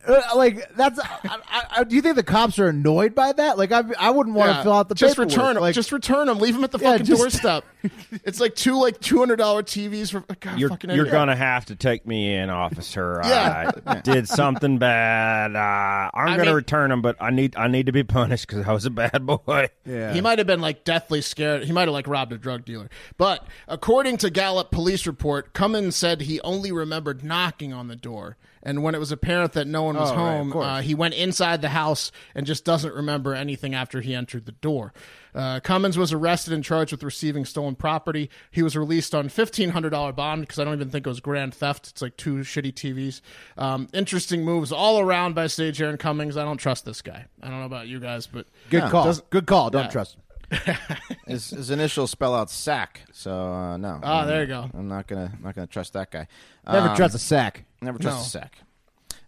[0.07, 0.99] Uh, like that's.
[0.99, 3.59] I, I, I- do you think the cops are annoyed by that?
[3.59, 4.63] Like I, I wouldn't want to Yeah.
[4.63, 5.31] fill out the just paperwork.
[5.31, 5.61] return them.
[5.63, 6.39] Like, just return them.
[6.39, 7.65] Leave them at the Yeah, fucking just- doorstep.
[8.25, 10.21] it's like two like two hundred dollar TVs for.
[10.41, 13.21] God, You're, fucking you're gonna have to take me in, officer.
[13.31, 13.71] Yeah.
[13.87, 15.55] I did something bad.
[15.55, 18.47] Uh, I'm I gonna mean- return them, but I need I need to be punished
[18.47, 19.69] because I was a bad boy.
[19.87, 20.13] yeah.
[20.13, 21.65] He might have been like deathly scared.
[21.65, 22.89] He might have like robbed a drug dealer.
[23.19, 28.37] But according to Gallup police report, Cummins said he only remembered knocking on the door.
[28.63, 30.67] And when it was apparent that no one was Oh, home, course.
[30.67, 34.53] uh, he went inside the house and just doesn't remember anything after he entered the
[34.53, 34.93] door.
[35.35, 38.29] Uh, Cummins was arrested and charged with receiving stolen property.
[38.51, 41.21] He was released on fifteen hundred dollar bond because I don't even think it was
[41.21, 41.89] grand theft.
[41.89, 43.21] It's like two shitty TVs.
[43.57, 46.37] Um, interesting moves all around by Sage Aaron Cummins.
[46.37, 47.27] I don't trust this guy.
[47.43, 49.15] I don't know about you guys, but good call.
[49.31, 49.71] Good call.
[49.71, 49.89] Don't Yeah.
[49.91, 50.23] trust him.
[51.27, 54.01] His, his initials spell out sack, so uh, no.
[54.03, 54.69] Ah, there you go.
[54.75, 56.27] I'm not gonna not gonna trust that guy.
[56.67, 57.65] Never Um, trust a sack.
[57.81, 58.23] Never trust No.
[58.23, 58.59] a sack.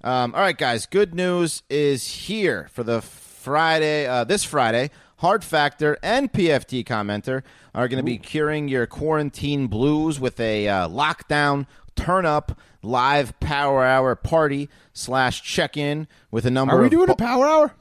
[0.03, 0.87] Um, all right, guys.
[0.87, 4.07] Good news is here for the Friday.
[4.09, 7.43] Uh, this Friday, Hard Factor and PFT commenter
[7.73, 13.39] are going to be curing your quarantine blues with a uh, lockdown turn up live
[13.39, 16.75] power hour party slash check in with a number.
[16.75, 17.75] Are we of doing bu- a power hour?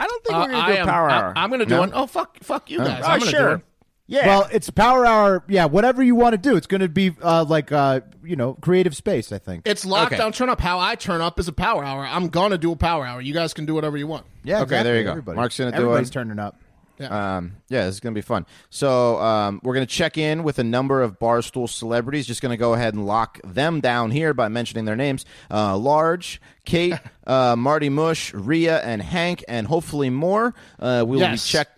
[0.00, 1.32] I don't think Uh, we're gonna I do a am, power I, hour.
[1.36, 1.80] I'm going to do No?
[1.80, 1.90] one.
[1.94, 3.02] Oh fuck, fuck you guys.
[3.04, 3.40] Oh, I'm sure.
[3.40, 3.62] do one.
[4.10, 4.26] Yeah.
[4.26, 5.44] Well, it's power hour.
[5.48, 6.56] Yeah, whatever you want to do.
[6.56, 9.32] It's going to be uh, like uh, you know, creative space.
[9.32, 9.66] I think.
[9.66, 10.60] It's lockdown turn up.
[10.60, 12.06] How I turn up is a power hour.
[12.06, 13.20] I'm gonna do a power hour.
[13.20, 14.24] You guys can do whatever you want.
[14.44, 14.62] Yeah.
[14.62, 15.10] Okay, there you go.
[15.10, 15.36] Everybody.
[15.36, 16.12] Mark's gonna do Everybody's it.
[16.12, 16.58] turning up.
[17.06, 18.44] Um, yeah, this is going to be fun.
[18.70, 22.26] So um, we're going to check in with a number of Barstool celebrities.
[22.26, 25.24] Just going to go ahead and lock them down here by mentioning their names.
[25.50, 26.94] Uh, Large, Kate,
[27.26, 30.54] uh, Marty Mush, Rhea, and Hank, and hopefully more.
[30.78, 31.46] Uh, we will Yes.
[31.46, 31.68] be check.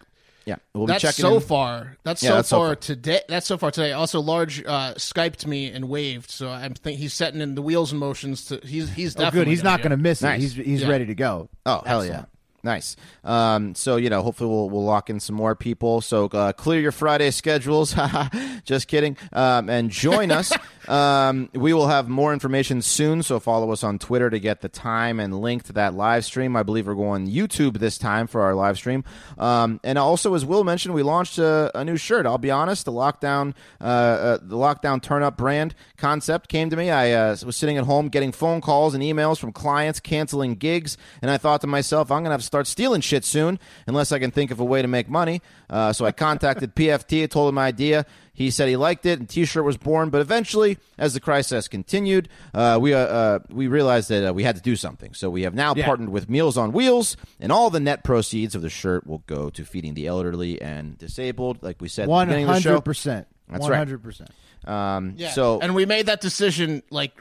[0.47, 1.23] Yeah, we'll That's be checking.
[1.23, 1.41] so in.
[1.43, 1.97] far.
[2.03, 2.77] That's Yeah, so that's so far far.
[2.77, 3.21] today.
[3.29, 3.93] That's so far today.
[3.93, 7.93] Also, large uh, skyped me and waved, so I'm think he's setting in the wheels
[7.93, 8.47] in motions.
[8.47, 9.47] To he's he's Oh, good.
[9.47, 10.39] He's not gonna miss Nice.
[10.39, 10.43] it.
[10.43, 10.89] He's he's Yeah.
[10.89, 11.51] ready to go.
[11.67, 12.25] Oh hell yeah!
[12.63, 12.97] Nice.
[13.25, 16.01] Um, so you know, hopefully we'll we'll lock in some more people.
[16.01, 17.95] So uh, clear your Friday schedules.
[18.65, 19.17] Just kidding.
[19.33, 20.53] Um, and join us.
[20.89, 23.23] um, we will have more information soon.
[23.23, 26.57] So follow us on Twitter to get the time and link to that live stream.
[26.57, 29.05] I believe we're going YouTube this time for our live stream.
[29.39, 32.27] Um, and also, as Will mentioned, we launched a, a new shirt.
[32.27, 36.77] I'll be honest, the lockdown uh, uh, the lockdown turn up brand concept came to
[36.77, 36.91] me.
[36.91, 40.99] I uh, was sitting at home getting phone calls and emails from clients canceling gigs,
[41.23, 44.33] and I thought to myself, I'm gonna have start stealing shit soon unless I can
[44.33, 45.41] think of a way to make money.
[45.69, 48.05] Uh, so I contacted PFT, I told him my idea.
[48.33, 50.11] He said he liked it, and T-shirt was born.
[50.11, 54.43] But eventually, as the crisis continued, uh, we uh, uh, we realized that uh, we
[54.43, 55.15] had to do something.
[55.15, 55.85] So we have now Yeah.
[55.87, 59.49] partnered with Meals on Wheels, and all the net proceeds of the shirt will go
[59.51, 62.61] to feeding the elderly and disabled, like we said at the One beginning of the
[62.63, 62.71] show.
[62.71, 63.27] hundred percent.
[63.49, 63.77] That's right.
[63.77, 64.31] hundred percent.
[64.65, 65.31] Um, Yeah.
[65.31, 67.13] So and we made that decision like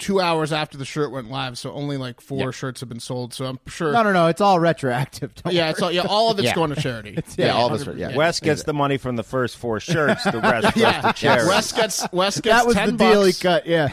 [0.00, 2.50] two hours after the shirt went live, so only like four Yeah.
[2.50, 3.32] shirts have been sold.
[3.32, 3.92] So I'm sure.
[3.92, 4.26] No, no, no.
[4.26, 5.32] It's all retroactive.
[5.44, 6.54] Don't Yeah, it's all, yeah, all of it's Yeah.
[6.54, 7.18] going to charity.
[7.36, 7.96] yeah, all of us.
[7.96, 10.24] Yeah, Wes gets the money from the first four shirts.
[10.24, 11.48] The rest goes Yeah, to charity.
[11.48, 13.66] Wes gets Wes gets That was 10 the deal he cut.
[13.66, 13.92] Yeah.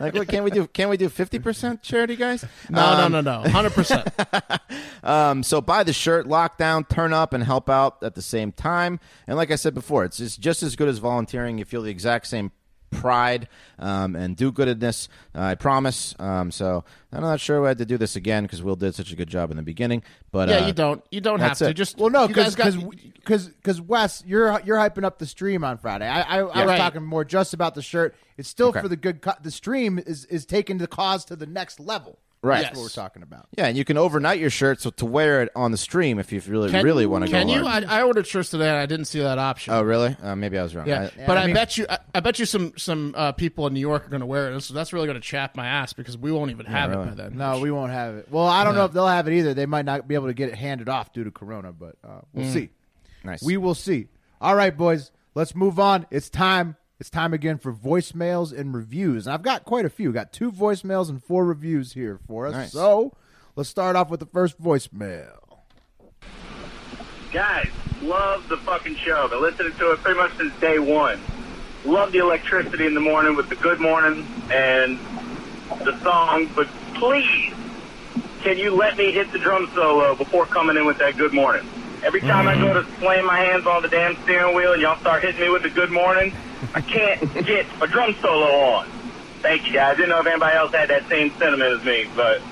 [0.00, 0.66] like, what can we do?
[0.66, 2.44] Can we do fifty percent charity, guys?
[2.68, 4.08] No, no, no, no, hundred percent.
[5.02, 8.52] Um, so buy the shirt, lock down, turn up, and help out at the same
[8.52, 9.00] time.
[9.26, 11.58] And like I said before, it's just, just as good as volunteering.
[11.58, 12.52] You feel the exact same
[12.94, 15.08] pride um, and do-goodness.
[15.34, 16.14] Uh, I promise.
[16.18, 19.12] Um, so I'm not sure we had to do this again because Will did such
[19.12, 20.02] a good job in the beginning.
[20.32, 21.02] But Yeah, uh, you don't.
[21.10, 21.68] You don't have to.
[21.68, 21.74] it.
[21.74, 22.74] Just Well, no, because got-
[23.14, 26.06] because because Wes, you're you're hyping up the stream on Friday.
[26.08, 26.78] I I, I was Right.
[26.78, 28.14] talking more just about the shirt.
[28.36, 28.80] It's still Okay.
[28.80, 29.22] for the good.
[29.22, 32.18] Co- the stream is is taking the cause to the next level.
[32.44, 32.56] Right.
[32.62, 32.76] That's Yes.
[32.76, 33.46] what we're talking about.
[33.56, 36.30] Yeah, and you can overnight your shirt so to wear it on the stream if
[36.32, 37.64] you really Can- really want to go Can you?
[37.64, 37.84] hard.
[37.84, 39.72] I, I ordered shirts today, and I didn't see that option.
[39.72, 40.16] oh, really?
[40.22, 40.86] Uh, maybe I was wrong.
[40.86, 43.32] Yeah, I- but I, I mean- bet you, I, I bet you some some uh,
[43.32, 44.60] people in New York are going to wear it.
[44.60, 47.02] So that's really going to chap my ass because we won't even have really.
[47.02, 47.36] it by then.
[47.38, 48.28] No, we won't have it.
[48.30, 49.54] Well, I don't know if they'll have it either.
[49.54, 52.20] They might not be able to get it handed off due to Corona, but uh,
[52.32, 52.70] we'll see.
[53.24, 53.42] nice.
[53.42, 54.08] We will see.
[54.40, 56.06] All right, boys, let's move on.
[56.10, 56.76] It's time.
[57.00, 59.26] It's time again for voicemails and reviews.
[59.26, 60.12] And I've got quite a few.
[60.12, 62.52] Got two voicemails and four reviews here for us.
[62.52, 62.72] Nice.
[62.72, 63.16] So
[63.56, 65.38] let's start off with the first voicemail.
[67.32, 67.68] Guys,
[68.00, 69.26] love the fucking show.
[69.26, 71.20] Been listening to it pretty much since day one.
[71.84, 74.98] Love the electricity in the morning with the good morning and
[75.84, 77.52] the song, but please,
[78.42, 81.68] can you let me hit the drum solo before coming in with that good morning?
[82.04, 82.90] Every time I go mm-hmm.
[82.90, 85.62] to slam my hands on the damn steering wheel and y'all start hitting me with
[85.62, 86.34] the good morning,
[86.74, 88.46] I can't get a drum solo
[88.76, 88.86] on.
[89.40, 89.96] Thank you guys.
[89.96, 92.42] Didn't know if anybody else had that same sentiment as me, but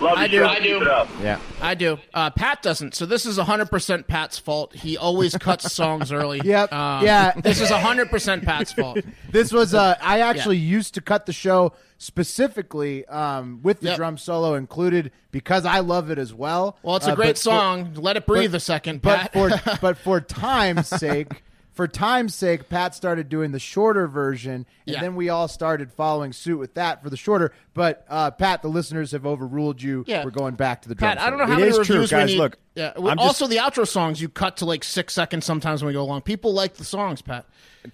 [0.00, 0.46] love I do, show.
[0.46, 0.78] I do.
[1.22, 1.38] yeah.
[1.60, 1.98] I do.
[2.12, 2.94] Uh, Pat doesn't.
[2.94, 4.74] So this is 100% Pat's fault.
[4.74, 6.40] He always cuts songs early.
[6.44, 6.72] Yep.
[6.72, 7.32] Um, Yeah.
[7.40, 8.98] This is 100% Pat's fault.
[9.30, 13.96] This was uh I actually used to cut the show specifically um, with the Yep.
[13.96, 16.78] drum solo included because I love it as well.
[16.82, 17.94] Well, it's a Uh, great but for- song.
[17.96, 21.42] Let it breathe but- a second, but for but for time's sake,
[21.74, 25.00] for time's sake, Pat started doing the shorter version, and Yeah.
[25.00, 27.52] then we all started following suit with that for the shorter.
[27.74, 30.04] But uh, Pat, the listeners have overruled you.
[30.06, 30.24] Yeah.
[30.24, 31.16] We're going back to the drum.
[31.16, 32.26] Pat, I don't know how It many is true, reviews guys.
[32.28, 32.38] we need.
[32.38, 32.92] Look, yeah.
[32.96, 35.92] I'm just- also, the outro songs you cut to like six seconds sometimes when we
[35.92, 36.22] go along.
[36.22, 37.44] People like the songs, Pat.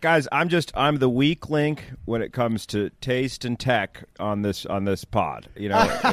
[0.01, 4.41] guys i'm just i'm the weak link when it comes to taste and tech on
[4.43, 5.77] this on this pod you know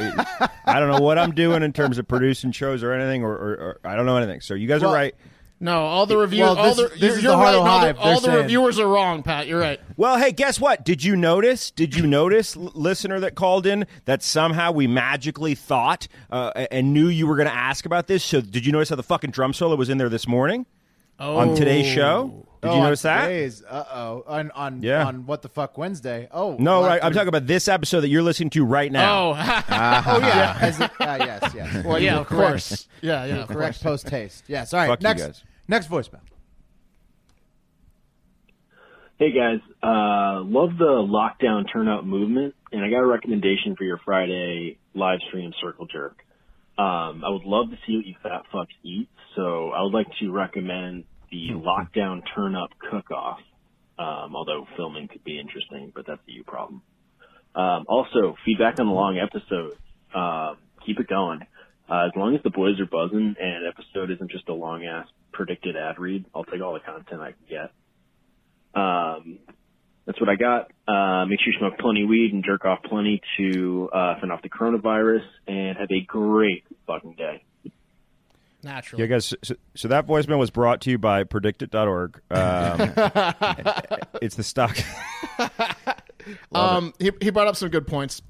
[0.66, 3.50] i don't know what i'm doing in terms of producing shows or anything or, or,
[3.54, 5.14] or i don't know anything so you guys Well- are right
[5.60, 7.54] No, all the reviews, Well, all this- the this is the right.
[7.54, 9.46] And All, the, all the reviewers are wrong, Pat.
[9.48, 9.80] You're right.
[9.96, 14.22] well hey guess what did you notice did you notice listener that called in that
[14.22, 18.40] somehow we magically thought uh, and knew you were going to ask about this so
[18.40, 20.64] did you notice how the fucking drum solo was in there this morning
[21.18, 23.30] on today's show did Oh, you on notice that
[23.70, 24.24] Uh oh.
[24.26, 25.06] On on Yeah.
[25.06, 26.28] on what the fuck Wednesday?
[26.32, 29.28] Oh no well, right i'm talking about this episode that you're listening to right now
[29.30, 30.58] Oh, Oh yeah.
[30.60, 31.52] As uh, yes.
[31.54, 31.84] Yes.
[31.86, 32.50] well, yeah, of Correct.
[32.50, 32.88] course.
[33.00, 34.44] Yeah, yeah, of Correct post haste.
[34.48, 34.72] Yes.
[34.74, 34.88] All right.
[34.88, 35.22] Fuck you next.
[35.22, 35.44] guys.
[35.68, 36.20] Next voicemail.
[39.18, 43.98] Hey guys, uh, love the lockdown turnout movement, and I got a recommendation for your
[44.04, 46.18] Friday live stream Circle Jerk.
[46.78, 50.06] Um, I would love to see what you fat fucks eat, so I would like
[50.20, 53.40] to recommend the lockdown turn up cook off.
[53.98, 56.82] Um, although filming could be interesting, but that's a you problem.
[57.54, 59.76] Um, also, feedback on the long episode.
[60.14, 60.54] Uh,
[60.86, 61.40] keep it going.
[61.90, 65.08] Uh, as long as the boys are buzzing and episode isn't just a long ass
[65.32, 67.72] PredictIt ad read, I'll take all the content I can get.
[68.80, 69.38] Um,
[70.06, 70.70] that's what I got.
[70.86, 74.32] Uh, make sure you smoke plenty of weed and jerk off plenty to uh, fend
[74.32, 77.42] off the coronavirus, and have a great fucking day.
[78.62, 79.04] Naturally.
[79.04, 79.34] Yeah, guys.
[79.42, 82.20] So, so that voicemail was brought to you by Predictit.org.
[82.30, 84.76] Um, it's the stock.
[86.54, 88.22] um, he he brought up some good points.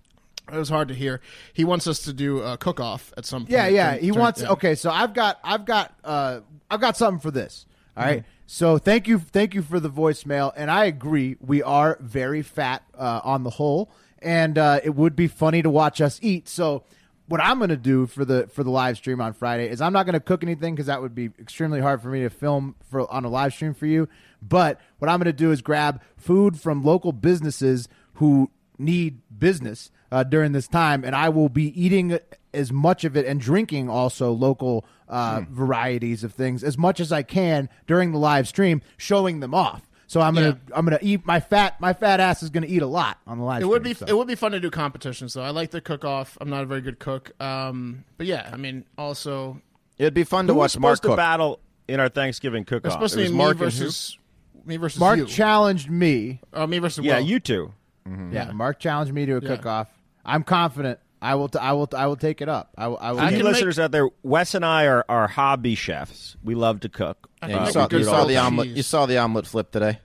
[0.52, 1.20] It was hard to hear.
[1.52, 3.50] He wants us to do a cook off at some point.
[3.50, 3.90] Yeah, yeah.
[3.90, 4.40] during- He during- wants.
[4.42, 4.48] yeah.
[4.50, 7.66] Okay, so I've got, I've got, uh, I've got something for this.
[7.96, 8.12] All Mm-hmm.
[8.12, 8.24] right.
[8.46, 11.36] So thank you, thank you for the voicemail, and I agree.
[11.38, 13.90] We are very fat uh, on the whole,
[14.22, 16.48] and uh, it would be funny to watch us eat.
[16.48, 16.84] So
[17.28, 19.92] what I'm going to do for the for the live stream on Friday is I'm
[19.92, 22.74] not going to cook anything because that would be extremely hard for me to film
[22.90, 24.08] for on a live stream for you.
[24.40, 29.90] But what I'm going to do is grab food from local businesses who need business
[30.10, 32.18] uh, during this time, and I will be eating
[32.54, 37.12] as much of it and drinking also local uh, varieties of things as much as
[37.12, 39.87] I can during the live stream, showing them off.
[40.10, 42.86] So I'm gonna I'm gonna eat my fat my fat ass is gonna eat a
[42.86, 43.60] lot on the live.
[43.62, 44.06] It would be so.
[44.06, 45.42] it would be fun to do competitions though.
[45.42, 46.36] I like the cook off.
[46.40, 47.30] I'm not a very good cook.
[47.40, 49.60] Um, but yeah, I mean, also
[49.98, 52.92] It'd be fun to watch Mark supposed to battle in our Thanksgiving cook-off?
[52.92, 54.18] supposed It to was be me Mark versus
[54.64, 55.26] me versus Mark you.
[55.26, 56.40] challenged me.
[56.54, 57.26] uh, me versus Yeah, Will.
[57.26, 57.74] you two.
[58.06, 59.56] Yeah, Mark challenged me to a Yeah.
[59.56, 59.88] cook off.
[60.24, 60.98] I'm confident.
[61.20, 61.48] I will.
[61.48, 61.88] T- I will.
[61.96, 62.70] I will take it up.
[62.78, 62.98] I will.
[63.00, 63.20] I will.
[63.20, 66.36] I For can make- listeners out there, Wes and I are, are hobby chefs.
[66.44, 67.28] We love to cook.
[67.42, 68.68] I Yeah, you make saw, you saw the omelet.
[68.68, 69.98] You saw the omelet flip today.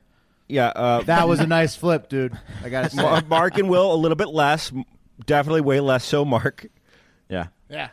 [0.48, 2.38] Yeah, uh, that was a nice flip, dude.
[2.64, 4.72] I gotta Mark and Will a little bit less,
[5.26, 6.04] definitely way less.
[6.04, 6.68] So Mark.
[7.30, 7.48] Yeah.
[7.70, 7.90] Yeah.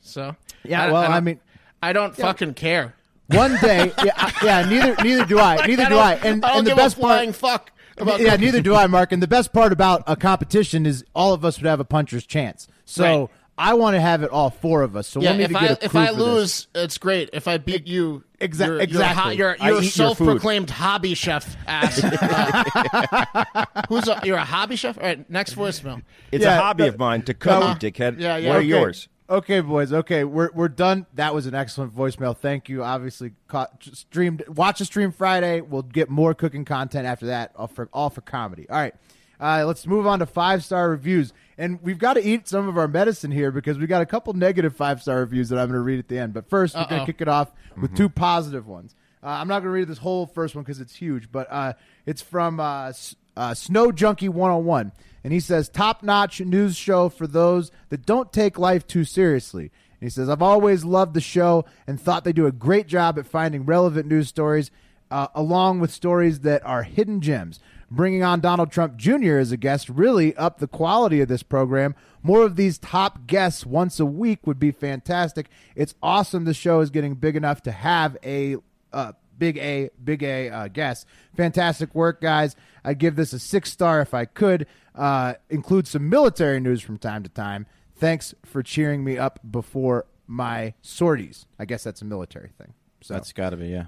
[0.00, 1.40] So Yeah, well, don't- I mean-
[1.82, 2.94] I don't fucking care.
[3.28, 4.68] One day, yeah, I- yeah.
[4.68, 5.56] Neither, neither do I.
[5.66, 6.14] Neither do don't- I.
[6.14, 8.44] And, I don't and the best a flying part, fuck about yeah, cooking.
[8.46, 9.12] neither do I, Mark.
[9.12, 12.26] And the best part about a competition is all of us would have a puncher's
[12.26, 12.66] chance.
[12.84, 13.28] So Right.
[13.58, 15.06] I want to have it all four of us.
[15.06, 16.20] So Yeah, we'll if I get a if I for this.
[16.22, 17.30] lose, it's great.
[17.34, 19.36] If I beat you, Exa- you're, exactly.
[19.36, 20.16] You're, I you're, you're eat your food.
[20.16, 22.02] self-proclaimed hobby chef ass.
[22.02, 24.96] Uh, who's a, you're a hobby chef?
[24.96, 26.02] All right, next voicemail.
[26.32, 27.74] It's Yeah, a hobby but- of mine to cook, Uh-huh.
[27.78, 28.18] dickhead.
[28.18, 28.48] Yeah, yeah.
[28.48, 29.08] What are yours?
[29.30, 29.92] Okay, boys.
[29.92, 31.06] Okay, we're we're done.
[31.14, 32.36] That was an excellent voicemail.
[32.36, 32.82] Thank you.
[32.82, 34.42] Obviously, caught, streamed.
[34.48, 35.60] Watch the stream Friday.
[35.60, 37.52] We'll get more cooking content after that.
[37.54, 38.66] All for all for comedy.
[38.68, 38.94] All right.
[39.38, 42.76] Uh, let's move on to five star reviews, and we've got to eat some of
[42.76, 45.78] our medicine here because we got a couple negative five star reviews that I'm going
[45.78, 46.34] to read at the end.
[46.34, 48.94] But 1st we're going to kick it off with two positive ones.
[49.22, 51.72] Uh, I'm not going to read this whole first one because it's huge, but uh,
[52.04, 54.92] it's from uh, S- uh, Snow Junkie 101.
[55.22, 59.64] And he says, top notch news show for those that don't take life too seriously.
[59.64, 63.18] And he says, I've always loved the show and thought they do a great job
[63.18, 64.70] at finding relevant news stories,
[65.10, 67.60] uh, along with stories that are hidden gems.
[67.92, 69.38] Bringing on Donald Trump Jr.
[69.38, 71.96] as a guest really upped the quality of this program.
[72.22, 75.48] More of these top guests once a week would be fantastic.
[75.74, 78.56] It's awesome the show is getting big enough to have a
[78.92, 81.04] uh, big A, big A uh, guest.
[81.36, 82.54] Fantastic work, guys.
[82.84, 84.68] I'd give this a six star if I could.
[84.94, 87.66] Uh, include some military news from time to time.
[87.96, 91.46] Thanks for cheering me up before my sorties.
[91.58, 92.72] I guess that's a military thing.
[93.02, 93.86] So That's got to be yeah.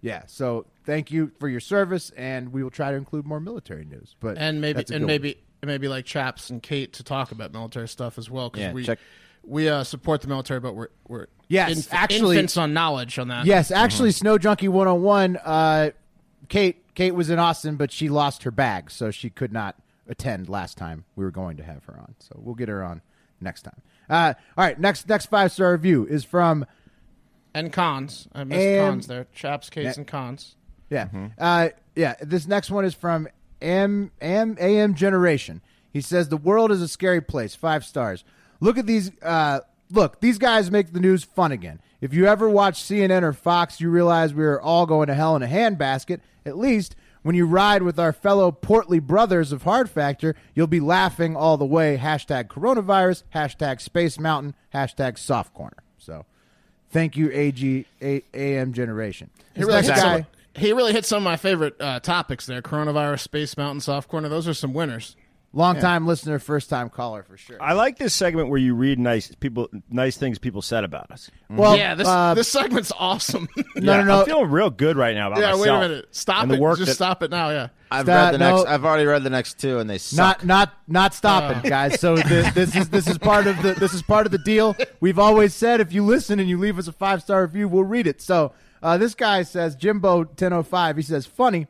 [0.00, 0.22] yeah.
[0.26, 4.14] So thank you for your service, and we will try to include more military news.
[4.20, 7.88] But and maybe and good maybe maybe like Chaps and Kate to talk about military
[7.88, 8.98] stuff as well because Yeah, we check-
[9.44, 13.28] we uh, support the military, but we're we're Yes, inf- actually- infants on knowledge on
[13.28, 13.46] that.
[13.46, 15.36] Yes, actually, Snow Junkie 101.
[15.36, 15.90] Uh,
[16.48, 19.76] Kate Kate was in Austin, but she lost her bag, so she could not
[20.12, 22.14] attend last time we were going to have her on.
[22.20, 23.02] So we'll get her on
[23.40, 23.80] next time.
[24.08, 26.64] Uh, all right, next next five star review is from
[27.54, 28.28] and cons.
[28.32, 29.26] I missed And- cons there.
[29.34, 29.92] Chaps, Kates, Yeah.
[30.00, 30.56] and cons.
[30.90, 31.08] Yeah.
[31.38, 32.14] Uh, yeah.
[32.20, 33.26] This next one is from
[33.60, 35.60] M M AM Generation.
[35.90, 37.54] He says the world is a scary place.
[37.54, 38.24] Five stars.
[38.60, 39.10] Look at these.
[39.22, 39.60] Uh,
[39.90, 41.80] look, these guys make the news fun again.
[42.00, 45.36] If you ever watch CNN or Fox, you realize we are all going to hell
[45.36, 46.20] in a handbasket.
[46.44, 50.80] At least when you ride with our fellow portly brothers of Hard Factor, you'll be
[50.80, 51.96] laughing all the way.
[51.96, 53.22] Hashtag coronavirus.
[53.34, 54.54] Hashtag Space Mountain.
[54.74, 55.76] Hashtag Soft Corner.
[55.98, 56.24] So,
[56.90, 59.30] thank you, AG A- AM Generation.
[59.54, 59.96] He really, guy.
[59.96, 64.08] some, he really hit some of my favorite uh, topics there: coronavirus, Space Mountain, Soft
[64.08, 64.28] Corner.
[64.28, 65.16] Those are some winners.
[65.54, 67.62] Long time listener, first time caller for sure.
[67.62, 71.30] I like this segment where you read nice people, nice things people said about us.
[71.50, 73.48] Well, yeah, this uh, this segment's awesome.
[73.56, 74.20] no, Yeah, no, no.
[74.20, 75.60] I'm feeling real good right now about yeah, myself.
[75.60, 76.08] wait a minute.
[76.12, 76.60] Stop the it.
[76.60, 77.50] work Just that- stop it now.
[77.50, 77.68] Yeah.
[77.90, 78.64] I've That- read the next.
[78.66, 80.42] I've already read the next two, and they suck.
[80.42, 82.00] not not not stopping, guys.
[82.00, 84.74] So this, this is this is part of the this is part of the deal.
[85.00, 87.84] We've always said if you listen and you leave us a five star review, we'll
[87.84, 88.22] read it.
[88.22, 90.96] So Uh, this guy says Jimbo ten oh five.
[90.96, 91.66] He says funny.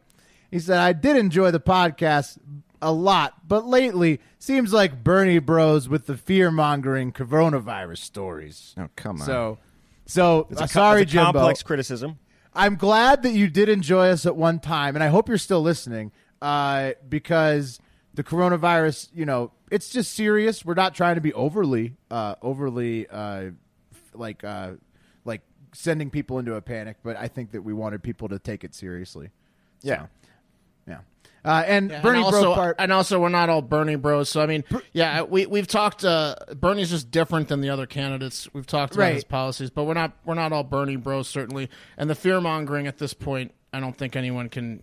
[0.53, 2.39] He said I did enjoy the podcast
[2.83, 8.75] a lot, but lately seems like Bernie Bros with the fear mongering coronavirus stories.
[8.77, 9.27] Oh, come on.
[9.27, 9.59] So,
[10.05, 11.33] so It's a uh, sorry, it's a Jimbo.
[11.33, 12.19] complex criticism.
[12.55, 15.63] I'm glad that you did enjoy us at one time, and I hope you're still
[15.63, 16.13] listening
[16.43, 17.81] uh, because
[18.15, 20.63] the coronavirus, you know, it's just serious.
[20.65, 23.53] We're not trying to be overly, uh, overly, uh,
[23.93, 24.73] f- like, uh,
[25.25, 25.41] like
[25.73, 28.75] sending people into a panic, but I think that we wanted people to take it
[28.75, 29.31] seriously.
[29.83, 29.93] yeah.
[30.03, 30.07] Yeah.
[31.45, 32.77] Uh, and Yeah, Bernie and also, part.
[32.79, 34.29] and also, we're not all Bernie bros.
[34.29, 34.63] So I mean,
[34.93, 36.05] yeah, we we've talked.
[36.05, 38.49] Uh, Bernie's just different than the other candidates.
[38.55, 39.15] We've talked about Right.
[39.15, 41.69] his policies, but we're not we're not all Bernie bros certainly.
[41.97, 44.83] And the fear mongering at this point, I don't think anyone can.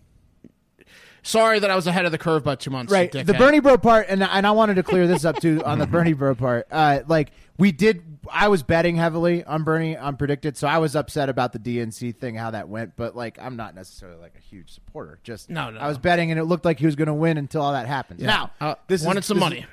[1.22, 2.92] Sorry that I was ahead of the curve by two months.
[2.92, 5.78] right the bernie bro part and, and i wanted to clear this up too on
[5.78, 8.02] the bernie bro part uh, like we did
[8.32, 12.16] i was betting heavily on bernie on PredictIt so i was upset about the dnc
[12.16, 15.70] thing how that went but like i'm not necessarily like a huge supporter just No,
[15.70, 17.72] no, i was betting and it looked like he was going to win until all
[17.72, 19.58] that happened now Uh, this wanted is, some this money.
[19.60, 19.64] is-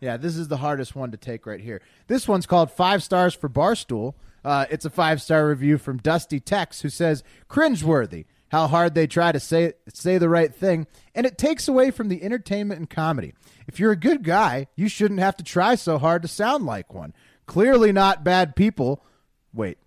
[0.00, 1.80] yeah, this is the hardest one to take right here.
[2.08, 4.12] This one's called Five Stars for Barstool.
[4.44, 9.08] Uh, it's a five star review from Dusty Tex, who says, Cringeworthy, how hard they
[9.08, 12.88] try to say, say the right thing, and it takes away from the entertainment and
[12.88, 13.34] comedy.
[13.66, 16.94] If you're a good guy, you shouldn't have to try so hard to sound like
[16.94, 17.14] one.
[17.46, 19.04] Clearly not bad people.
[19.52, 19.78] Wait.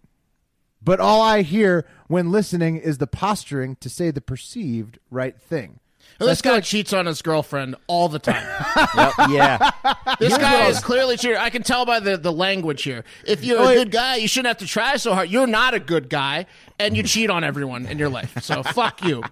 [0.84, 5.80] But all I hear when listening is the posturing to say the perceived right thing.
[6.20, 8.43] Well, this guy cheats on his girlfriend all the time.
[8.95, 9.72] Yep, yeah.
[10.20, 11.38] This guy is clearly cheating.
[11.38, 13.03] I can tell by the, the language here.
[13.26, 15.30] If you're Oh, a good guy, you shouldn't have to try so hard.
[15.30, 16.45] You're not a good guy,
[16.80, 18.41] and you cheat on everyone in your life.
[18.41, 19.24] So fuck you.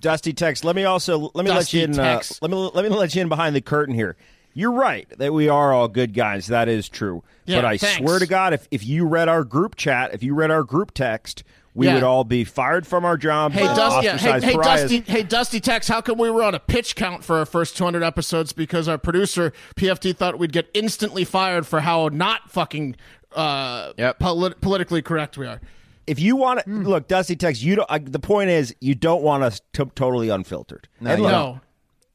[0.00, 0.64] Dusty Tex.
[0.64, 2.00] Let me also let me Dusty let you in.
[2.00, 4.16] Uh, let me let me let you in behind the curtain here.
[4.52, 6.48] You're right that we are all good guys.
[6.48, 7.22] That is true.
[7.46, 7.98] Yeah, but I thanks.
[7.98, 10.92] swear to God, if if you read our group chat, if you read our group
[10.92, 11.44] text,
[11.74, 11.94] we Yeah.
[11.94, 13.52] would all be fired from our job.
[13.52, 14.52] Hey, Dusty, yeah, hey, hey.
[14.54, 17.76] Dusty, hey, Dusty Tex, how come we were on a pitch count for our first
[17.76, 22.96] 200 episodes because our producer, PFT, thought we'd get instantly fired for how not fucking
[23.36, 24.18] uh, Yep.
[24.18, 25.60] polit- politically correct we are.
[26.08, 26.82] If you want to Hmm.
[26.82, 27.86] look, Dusty Tex, you don't.
[27.88, 30.88] I, the point is, you don't want us to, totally unfiltered.
[31.00, 31.60] No, And look, No.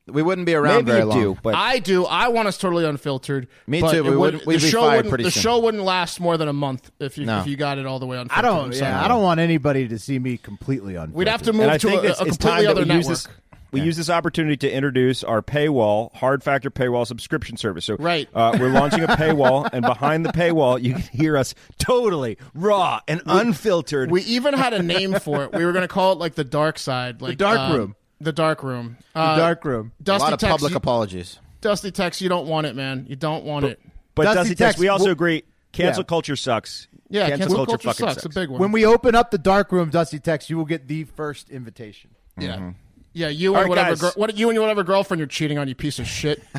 [0.07, 1.19] We wouldn't be around maybe very you long.
[1.19, 2.05] do, but I do.
[2.05, 3.47] I want us totally unfiltered.
[3.65, 5.31] Me but too, it we would- wouldn't- we'd the be show fired wouldn't- pretty The
[5.31, 5.41] soon.
[5.41, 7.39] show wouldn't last more than a month if you No.
[7.39, 8.43] if you got it all the way I unfiltered.
[8.43, 8.65] don't.
[8.65, 9.03] I'm Yeah.
[9.03, 11.15] I don't want anybody to see me completely unfiltered.
[11.15, 12.95] We'd have to move I to a, it's, a it's completely time other that we
[12.97, 13.23] use network.
[13.23, 13.27] this.
[13.71, 17.83] We use this opportunity to introduce our paywall, Hard Factor paywall subscription service.
[17.83, 18.29] So, Right.
[18.33, 23.01] uh, we're launching a paywall, and behind the paywall, you can hear us totally raw
[23.07, 24.11] and unfiltered.
[24.11, 25.51] We even had a name for it.
[25.53, 27.95] We were going to call it like the dark side, like dark um, room.
[28.25, 28.97] The dark room.
[29.13, 29.91] The Uh, dark room.
[29.99, 31.39] A Dusty lot of Tex, public you, apologies.
[31.61, 33.05] Dusty Tex, you don't want it, man.
[33.07, 33.79] You don't want it.
[34.15, 35.43] but Dusty Dusty Tex, Tex, we also we'll- agree.
[35.73, 36.05] Cancel Yeah.
[36.07, 36.87] culture sucks.
[37.09, 38.25] Yeah, cancel, culture, fucking sucks.
[38.25, 38.59] A big one.
[38.59, 42.09] When we open up the dark room, Dusty Tex, you will get the first invitation.
[42.39, 42.71] yeah,
[43.13, 43.27] yeah.
[43.27, 43.89] You All and right, whatever.
[43.91, 44.01] guys.
[44.01, 46.41] Girl, what you and your whatever girlfriend you're cheating on, you piece of shit.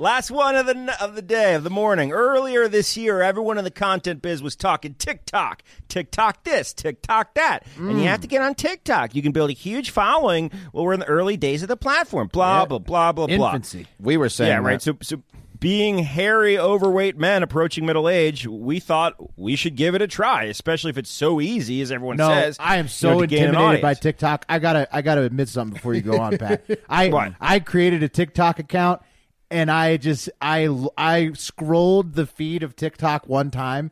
[0.00, 2.10] Last one of the of the day of the morning.
[2.10, 7.66] Earlier this year, everyone in the content biz was talking TikTok, TikTok this, TikTok that,
[7.76, 9.14] and you have to get on TikTok.
[9.14, 10.50] You can build a huge following.
[10.72, 12.28] Well, we're in the early days of the platform.
[12.32, 12.64] Blah Yeah.
[12.64, 13.46] blah blah blah blah.
[13.48, 13.86] Infancy.
[14.00, 14.80] We were saying Yeah, right.
[14.80, 14.82] that.
[14.82, 15.22] So, so
[15.58, 20.44] being hairy, overweight men approaching middle age, we thought we should give it a try,
[20.44, 22.56] especially if it's so easy as everyone No, says.
[22.58, 23.92] I am you so know, gain an intimidated by.
[23.92, 24.46] TikTok.
[24.48, 26.64] I gotta, I gotta admit something before you go on, Pat.
[26.88, 27.34] I, What?
[27.38, 29.02] I created a TikTok account,
[29.50, 33.90] and I just, I, I scrolled the feed of TikTok one time.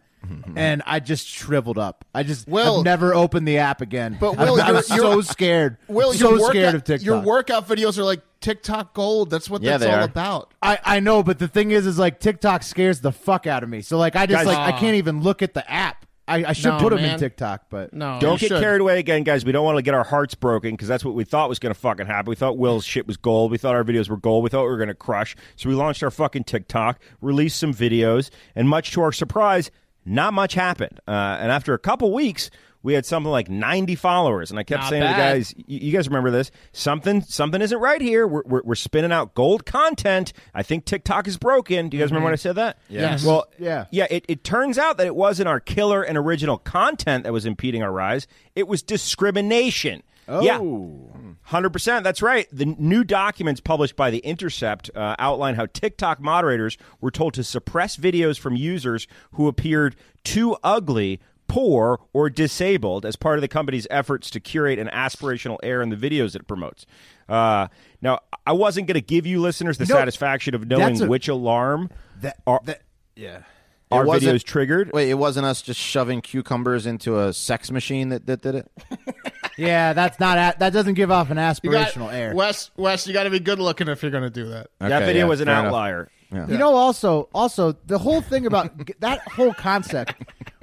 [0.56, 2.04] And I just shriveled up.
[2.14, 4.18] I just Will- never opened the app again.
[4.20, 5.78] But I'm- Will, I'm you're- so you're- scared.
[5.86, 7.06] Will, so your scared of TikTok.
[7.06, 9.30] Your workout videos are like TikTok gold.
[9.30, 10.04] That's what Yeah, that's they all are.
[10.04, 10.52] about.
[10.60, 13.70] I, I know, but the thing is, is like TikTok scares the fuck out of
[13.70, 13.80] me.
[13.80, 16.04] So like, I just Guys- like I can't even look at the app.
[16.28, 17.18] I, I should No, put them in.
[17.18, 18.60] TikTok, but No, Don't get should.
[18.60, 19.44] carried away again, guys.
[19.44, 21.74] We don't want to get our hearts broken because that's what we thought was going
[21.74, 22.28] to fucking happen.
[22.30, 23.50] We thought Will's shit was gold.
[23.50, 24.44] We thought our videos were gold.
[24.44, 25.34] We thought we were going to crush.
[25.56, 29.70] So we launched our fucking TikTok, released some videos, and much to our surprise,
[30.04, 31.00] not much happened.
[31.08, 32.50] Uh, and after a couple weeks,
[32.88, 34.50] we had something like 90 followers.
[34.50, 36.50] And I kept Not saying to the guys, you, you guys remember this?
[36.72, 38.26] Something something isn't right here.
[38.26, 40.32] We're, we're, we're spinning out gold content.
[40.54, 41.90] I think TikTok is broken.
[41.90, 42.78] Do you guys remember when I said that?
[42.88, 43.26] Yes.
[43.26, 43.84] Well, Yeah.
[43.90, 44.06] yeah.
[44.10, 47.82] It, it turns out that it wasn't our killer and original content that was impeding
[47.82, 48.26] our rise.
[48.56, 50.02] It was discrimination.
[50.26, 50.58] Yeah.
[50.58, 51.10] Oh.
[51.50, 52.02] 100%.
[52.02, 52.46] That's right.
[52.52, 57.44] The new documents published by The Intercept uh, outline how TikTok moderators were told to
[57.44, 63.48] suppress videos from users who appeared too ugly, poor, or disabled as part of the
[63.48, 66.86] company's efforts to curate an aspirational air in the videos it promotes.
[67.28, 67.68] Uh,
[68.00, 71.06] now, I wasn't going to give you listeners the You know, satisfaction of knowing a-
[71.06, 72.60] which alarm that are.
[72.64, 72.82] that
[73.16, 73.42] yeah.
[73.90, 74.90] our wasn't- videos triggered.
[74.92, 78.70] Wait, it wasn't us just shoving cucumbers into a sex machine that, that did it?
[79.58, 82.32] Yeah, that's not a, that doesn't give off an You got- aspirational air.
[82.32, 84.68] Wes, Wes, you got to be good looking if you're going to do that.
[84.78, 85.66] that video yeah, was an fair enough.
[85.66, 86.08] outlier.
[86.30, 88.70] You know, also, also the whole thing about
[89.00, 90.14] that whole concept.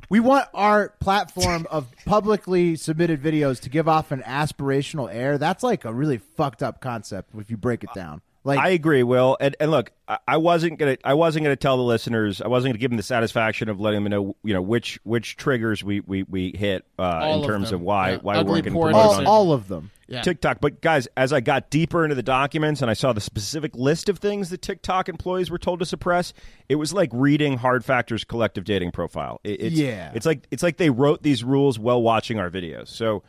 [0.10, 5.38] We want our platform of publicly submitted videos to give off an aspirational air.
[5.38, 8.22] That's like a really fucked up concept if you break it down.
[8.46, 9.36] Like, I agree, Will.
[9.42, 12.74] And, and look, I, I wasn't gonna, I wasn't gonna tell the listeners, I wasn't
[12.74, 16.00] gonna give them the satisfaction of letting them know, you know, which which triggers we
[16.02, 17.78] we, we hit uh, in of terms them.
[17.78, 18.18] of why Yeah.
[18.22, 19.90] why we Ugly weren't getting porn all, all of them.
[20.08, 20.22] Yeah.
[20.22, 20.62] TikTok.
[20.62, 24.08] But guys, as I got deeper into the documents and I saw the specific list
[24.10, 26.32] of things that TikTok employees were told to suppress,
[26.70, 29.42] it was like reading Hard Factor's collective dating profile.
[29.44, 30.12] It- it's, Yeah.
[30.14, 32.90] it's like it's like they wrote these rules while watching our videos.
[32.90, 33.24] So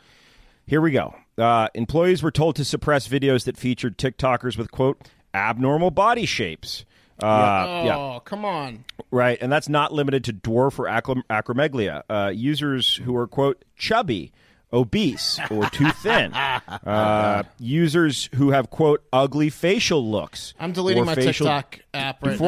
[0.67, 1.15] here we go.
[1.39, 6.85] Uh, employees were told to suppress videos that featured TikTokers with quote abnormal body shapes.
[7.23, 8.19] Uh, Oh, yeah.
[8.25, 8.85] come on.
[9.11, 12.03] Right, and that's not limited to dwarf or acrom- acromegalia.
[12.11, 14.33] Uh, users who are quote chubby,
[14.73, 16.33] obese, or too thin.
[16.87, 20.55] Uh, users who have quote ugly facial looks.
[20.61, 22.47] I'm deleting my facial TikTok app right now.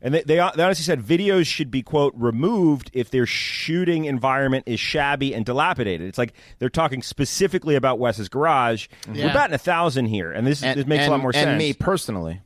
[0.00, 0.02] Deformities.
[0.02, 4.64] And they, they they honestly said videos should be quote removed if their shooting environment
[4.66, 6.08] is shabby and dilapidated.
[6.08, 8.88] It's like they're talking specifically about Wes's garage.
[9.02, 9.14] Mm-hmm.
[9.14, 9.26] Yeah.
[9.26, 11.34] We're batting a thousand here, and this, And, this makes and, a lot more and
[11.34, 11.48] sense.
[11.48, 12.40] And me personally.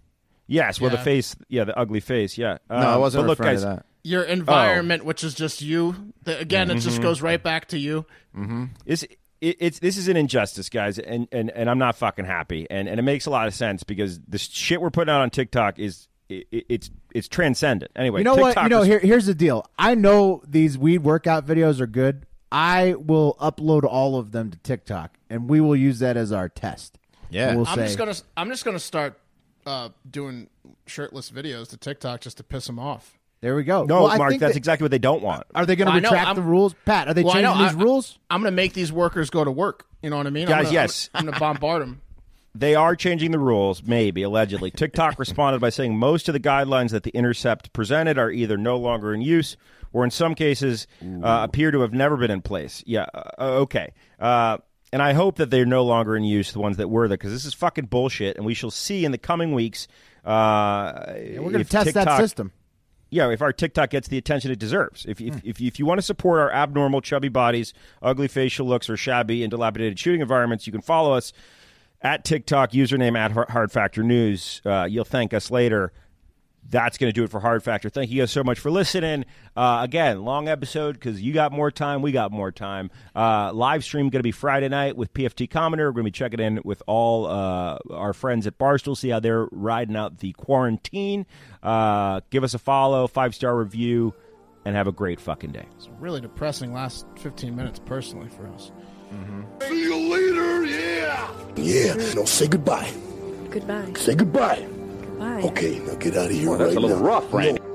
[0.47, 2.59] yes, well, the face, yeah, the ugly face, yeah.
[2.68, 3.86] No, I Um, wasn't but look, guys, to that.
[4.02, 4.31] Your oh.
[4.31, 6.12] environment, which is just you.
[6.24, 7.02] The, again, it just mm-hmm.
[7.02, 8.05] goes right back to you.
[8.36, 8.64] Mm-hmm.
[8.85, 9.02] It's
[9.40, 12.89] it, it's this is an injustice, guys, and, and, and I'm not fucking happy, and
[12.89, 15.78] and it makes a lot of sense because the shit we're putting out on TikTok
[15.78, 17.92] is it, it's it's transcendent.
[17.96, 18.56] Anyway, You know what?
[18.62, 19.66] You know, TikTokers- here, here's the deal.
[19.78, 22.26] I know these weed workout videos are good.
[22.52, 26.48] I will upload all of them to TikTok, and we will use that as our
[26.48, 26.98] test.
[27.30, 27.55] Yeah.
[27.56, 29.18] We'll I'm say, just gonna I'm just gonna start
[29.66, 30.48] uh, doing
[30.86, 33.18] shirtless videos to TikTok just to piss them off.
[33.40, 33.84] there we go.
[33.84, 35.44] no, Well, Mark, that's that- exactly what they don't want.
[35.55, 37.09] Are they going to know, retract I'm- the rules, Pat?
[37.09, 38.18] Are they Well, I changing know, these I- rules?
[38.30, 39.86] I'm gonna make these workers go to work.
[40.02, 41.10] You know what I mean, I'm Guys, gonna- yes.
[41.14, 42.01] I'm, gonna bombard them.
[42.55, 44.70] They are changing the rules, maybe allegedly.
[44.76, 48.76] TikTok responded by saying most of the guidelines that the Intercept presented are either no
[48.76, 49.56] longer in use
[49.93, 52.82] or, in some cases, uh, appear to have never been in place.
[52.86, 53.93] Yeah, uh, okay.
[54.18, 54.59] Uh,
[54.93, 57.32] and I hope that they're no longer in use, the ones that were there, because
[57.32, 58.36] this is fucking bullshit.
[58.36, 59.89] And we shall see in the coming weeks.
[60.24, 62.52] Uh, We're going to test that system.
[63.10, 65.05] yeah, if our TikTok gets the attention it deserves.
[65.06, 68.89] If if, if, if you want to support our abnormal, chubby bodies, ugly facial looks,
[68.89, 71.32] or shabby and dilapidated shooting environments, you can follow us
[72.05, 74.60] at TikTok, username at Hard Factor News.
[74.64, 75.90] Uh, you'll thank us later.
[76.68, 77.89] That's going to do it for Hard Factor.
[77.90, 79.24] Thank you guys so much for listening.
[79.56, 82.90] Uh, again, long episode because you got more time, we got more time.
[83.14, 85.89] Uh, live stream going to be Friday night with PFT Commoner.
[85.89, 89.20] We're going to be checking in with all uh, our friends at Barstool, see how
[89.20, 91.26] they're riding out the quarantine.
[91.62, 94.14] Uh, give us a follow, five star review,
[94.64, 95.66] and have a great fucking day.
[95.76, 98.72] It's really depressing last 15 minutes personally for us.
[99.14, 99.68] Mm-hmm.
[99.68, 101.30] See you later, yeah!
[101.56, 102.90] Yeah, no, say goodbye.
[103.50, 103.92] Goodbye.
[103.96, 104.66] Say goodbye.
[105.00, 105.40] Goodbye.
[105.42, 107.04] Okay, now get out of here that's right a little now.
[107.04, 107.60] rough, Randy.
[107.60, 107.73] No.